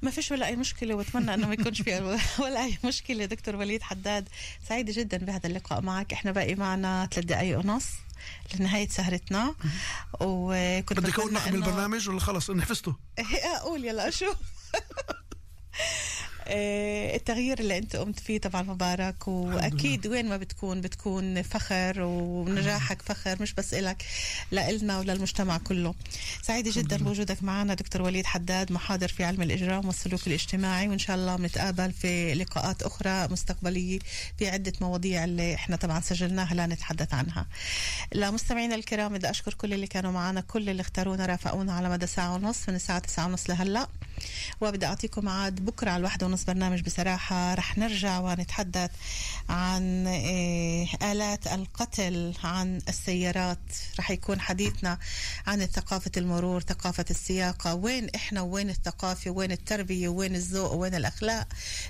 ما 0.01 0.11
فيش 0.11 0.31
ولا 0.31 0.45
أي 0.47 0.55
مشكلة 0.55 0.95
وأتمنى 0.95 1.33
إنه 1.33 1.47
ما 1.47 1.53
يكونش 1.53 1.81
في 1.81 2.17
ولا 2.43 2.65
أي 2.65 2.77
مشكلة. 2.85 3.25
دكتور 3.25 3.55
وليد 3.55 3.81
حداد 3.81 4.29
سعيدة 4.69 4.93
جدا 4.95 5.17
بهذا 5.17 5.47
اللقاء 5.47 5.81
معك. 5.81 6.13
إحنا 6.13 6.31
باقي 6.31 6.55
معنا 6.55 7.09
ثلاث 7.11 7.25
دقائق 7.25 7.59
ونص 7.59 7.85
لنهاية 8.59 8.87
سهرتنا. 8.89 9.55
وكنت 10.21 10.99
بدك 10.99 11.19
أقول 11.19 11.37
إنه- 11.37 11.47
البرنامج 11.47 12.09
ولا 12.09 12.19
خلص؟ 12.19 12.49
اني 12.49 12.61
حفظته 12.61 12.95
أقول 13.57 13.85
يلا 13.85 14.07
أشوف 14.07 14.35
التغيير 16.51 17.59
اللي 17.59 17.77
انت 17.77 17.95
قمت 17.95 18.19
فيه 18.19 18.37
طبعا 18.39 18.61
مبارك 18.61 19.27
وأكيد 19.27 20.07
وين 20.07 20.29
ما 20.29 20.37
بتكون 20.37 20.81
بتكون 20.81 21.41
فخر 21.41 22.01
ونجاحك 22.01 23.01
فخر 23.01 23.41
مش 23.41 23.53
بس 23.53 23.73
إلك 23.73 24.03
لإلنا 24.51 24.99
وللمجتمع 24.99 25.57
كله. 25.57 25.95
سعيدة 26.41 26.71
جدا 26.75 26.97
بوجودك 26.97 27.43
معنا 27.43 27.73
دكتور 27.73 28.01
وليد 28.01 28.25
حداد 28.25 28.71
محاضر 28.71 29.07
في 29.07 29.23
علم 29.23 29.41
الإجرام 29.41 29.85
والسلوك 29.87 30.27
الاجتماعي 30.27 30.87
وإن 30.87 30.99
شاء 30.99 31.15
الله 31.15 31.35
بنتقابل 31.35 31.91
في 31.91 32.33
لقاءات 32.33 32.83
أخرى 32.83 33.27
مستقبلية 33.27 33.99
في 34.37 34.49
عدة 34.49 34.73
مواضيع 34.81 35.23
اللي 35.23 35.55
إحنا 35.55 35.75
طبعا 35.75 35.99
سجلناها 36.01 36.53
لا 36.53 36.65
نتحدث 36.67 37.13
عنها. 37.13 37.45
لمستمعينا 38.15 38.75
الكرام 38.75 39.13
بدي 39.13 39.29
أشكر 39.29 39.53
كل 39.53 39.73
اللي 39.73 39.87
كانوا 39.87 40.11
معنا 40.11 40.41
كل 40.41 40.69
اللي 40.69 40.81
اختارونا 40.81 41.25
رافقونا 41.25 41.73
على 41.73 41.89
مدى 41.89 42.07
ساعة 42.07 42.33
ونص 42.35 42.69
من 42.69 42.75
الساعة 42.75 42.99
9 42.99 43.25
ونص 43.27 43.49
لهلأ. 43.49 43.87
وبدي 44.61 44.85
أعطيكم 44.85 45.25
ميعاد 45.25 45.65
بكرة 45.65 45.89
على 45.89 45.99
الواحدة 45.99 46.25
ونص 46.25 46.43
برنامج 46.43 46.81
بصراحة. 46.81 47.53
رح 47.53 47.77
نرجع 47.77 48.19
ونتحدث 48.19 48.91
عن 49.49 50.07
إيه، 50.07 50.87
آلات 51.01 51.47
القتل 51.47 52.33
عن 52.43 52.81
السيارات. 52.89 53.59
رح 53.99 54.11
يكون 54.11 54.39
حديثنا 54.39 54.97
عن 55.47 55.65
ثقافة 55.65 56.11
المرور 56.17 56.61
ثقافة 56.61 57.05
السياقة. 57.09 57.73
وين 57.75 58.09
إحنا 58.15 58.41
وين 58.41 58.69
الثقافة 58.69 59.31
وين 59.31 59.51
التربية 59.51 60.07
وين 60.07 60.35
الذوق 60.35 60.73
وين 60.73 60.95
الأخلاق 60.95 61.47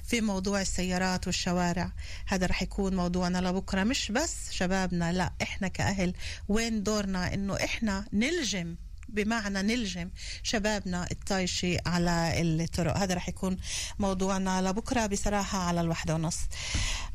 في 0.08 0.22
موضوع 0.22 0.62
السيارات 0.62 1.28
والشوارع. 1.28 1.91
هذا 2.28 2.46
رح 2.46 2.62
يكون 2.62 2.96
موضوعنا 2.96 3.38
لبكرة. 3.38 3.84
مش 3.84 4.12
بس 4.12 4.52
شبابنا 4.52 5.13
لا 5.13 5.34
إحنا 5.41 5.67
كأهل 5.67 6.13
وين 6.50 6.84
دورنا 6.84 7.34
إنه 7.34 7.56
إحنا 7.56 8.06
نلجم 8.13 8.76
بمعنى 9.12 9.62
نلجم 9.62 10.10
شبابنا 10.43 11.08
الطايشة 11.12 11.78
على 11.86 12.34
الطرق. 12.41 12.97
هذا 12.97 13.13
رح 13.13 13.30
يكون 13.30 13.58
موضوعنا. 14.00 14.62
لبكرة 14.62 15.06
بصراحة 15.06 15.60
على 15.60 15.82
الواحدة 15.82 16.15
ونص. 16.15 16.39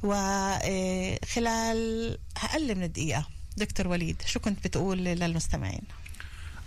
وخلال 0.03 1.79
أقل 2.37 2.75
من 2.75 2.93
دقيقة 2.93 3.29
دكتور 3.57 3.89
وليد 3.89 4.23
شو 4.27 4.41
كنت 4.41 4.65
بتقول 4.65 4.99
للمستمعين؟ 4.99 5.83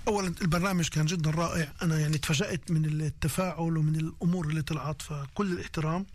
اولا 0.07 0.33
البرنامج 0.41 0.87
كان 0.87 1.05
جدا 1.05 1.29
رائع. 1.29 1.73
أنا 1.81 1.99
يعني 1.99 2.17
تفاجأت 2.17 2.71
من 2.71 2.85
التفاعل 2.85 3.77
ومن 3.77 3.95
الأمور 3.95 4.47
اللي 4.47 4.61
طلعت. 4.61 5.01
فكل 5.01 5.51
الاحترام. 5.51 6.05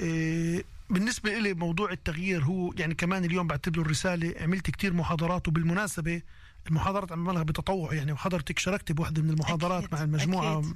إيه، 0.00 0.64
بالنسبة 0.90 1.38
لي 1.38 1.54
موضوع 1.54 1.92
التغيير 1.92 2.44
هو 2.44 2.72
يعني 2.72 2.94
كمان 2.94 3.24
اليوم 3.24 3.46
بعتبره 3.46 3.80
الرسالة 3.80 4.34
عملت 4.40 4.70
كتير 4.70 4.92
محاضرات 4.92 5.48
وبالمناسبة 5.48 6.22
المحاضرات 6.66 7.12
عملها 7.12 7.42
بتطوع 7.42 7.94
يعني 7.94 8.12
وحضرتك 8.12 8.58
شاركت 8.58 8.92
بواحدة 8.92 9.22
من 9.22 9.30
المحاضرات 9.30 9.84
أكيد، 9.84 9.94
مع 9.94 10.02
المجموعة. 10.02 10.58
أكيد. 10.58 10.74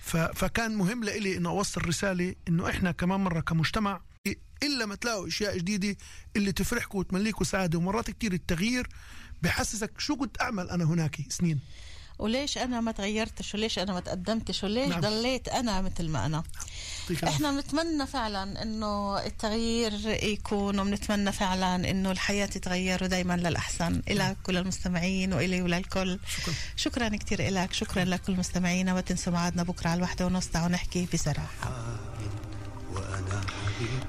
ف 0.00 0.16
فكان 0.16 0.74
مهم 0.76 1.04
لإلي 1.04 1.36
إنه 1.36 1.48
أوصل 1.50 1.86
رسالة 1.88 2.34
إنه 2.48 2.68
إحنا 2.70 2.92
كمان 2.92 3.20
مرة 3.20 3.40
كمجتمع 3.40 4.00
إلا 4.62 4.86
ما 4.86 4.94
تلاقوا 4.94 5.28
أشياء 5.28 5.58
جديدة 5.58 5.96
اللي 6.36 6.52
تفرحكم 6.52 6.98
وتمليكوا 6.98 7.44
سعادة. 7.46 7.78
ومرات 7.78 8.10
كتير 8.10 8.32
التغيير 8.32 8.88
بحسسك 9.42 10.00
شو 10.00 10.16
كنت 10.16 10.40
أعمل 10.40 10.70
أنا 10.70 10.84
هناك 10.84 11.16
سنين؟ 11.28 11.60
وليش 12.18 12.58
أنا 12.58 12.80
ما 12.80 12.92
تغيرتش؟ 12.92 13.54
وليش 13.54 13.78
أنا 13.78 13.92
ما 13.92 14.00
تقدمتش؟ 14.00 14.64
وليش 14.64 14.88
نعم. 14.88 15.00
ضليت 15.00 15.48
أنا 15.48 15.80
مثل 15.80 16.08
ما 16.08 16.26
أنا؟ 16.26 16.42
يعطيك 17.10 17.22
العافية. 17.22 17.46
إحنا 17.46 17.60
بنتمنى 17.60 18.06
فعلا 18.06 18.62
إنه 18.62 19.18
التغيير 19.26 19.92
يكون 20.24 20.78
وبنتمنى 20.80 21.32
فعلا 21.32 21.90
إنه 21.90 22.10
الحياة 22.10 22.46
تتغير 22.46 23.04
ودائما 23.04 23.36
للأحسن. 23.36 24.02
الك 24.10 24.36
وللمستمعين 24.48 25.32
والي 25.32 25.62
وللكل 25.62 26.18
شكرا. 26.28 26.54
شكرا 26.76 27.08
كثير 27.08 27.50
لك 27.50 27.72
شكرا 27.72 28.04
لكل 28.04 28.36
مستمعينا 28.36 28.94
ما 28.94 29.00
تنسوا 29.00 29.32
ميعادنا 29.32 29.62
بكرة 29.62 29.88
على 29.88 29.98
الواحدة 29.98 30.26
ونص 30.26 30.46
تعالوا 30.48 30.68
نحكي 30.68 31.08
بصراحه 31.14 31.98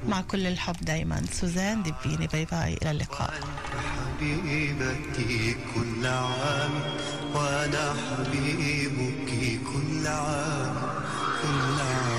مع 0.07 0.21
كل 0.21 0.47
الحب 0.47 0.75
دائما 0.81 1.21
سوزان 1.31 1.83
دبيني. 1.83 2.27
bye 2.27 2.45
bye. 2.45 2.77
إلى 2.81 2.91
اللقاء. 2.91 3.33
حبيبتي 3.95 5.55
كل 5.75 6.07
عام 6.07 6.71
وأنا 7.33 7.93
حبيبك 7.93 9.29
كل 9.73 10.07
عام. 10.07 10.75
كل 11.41 11.81
عام. 11.81 12.18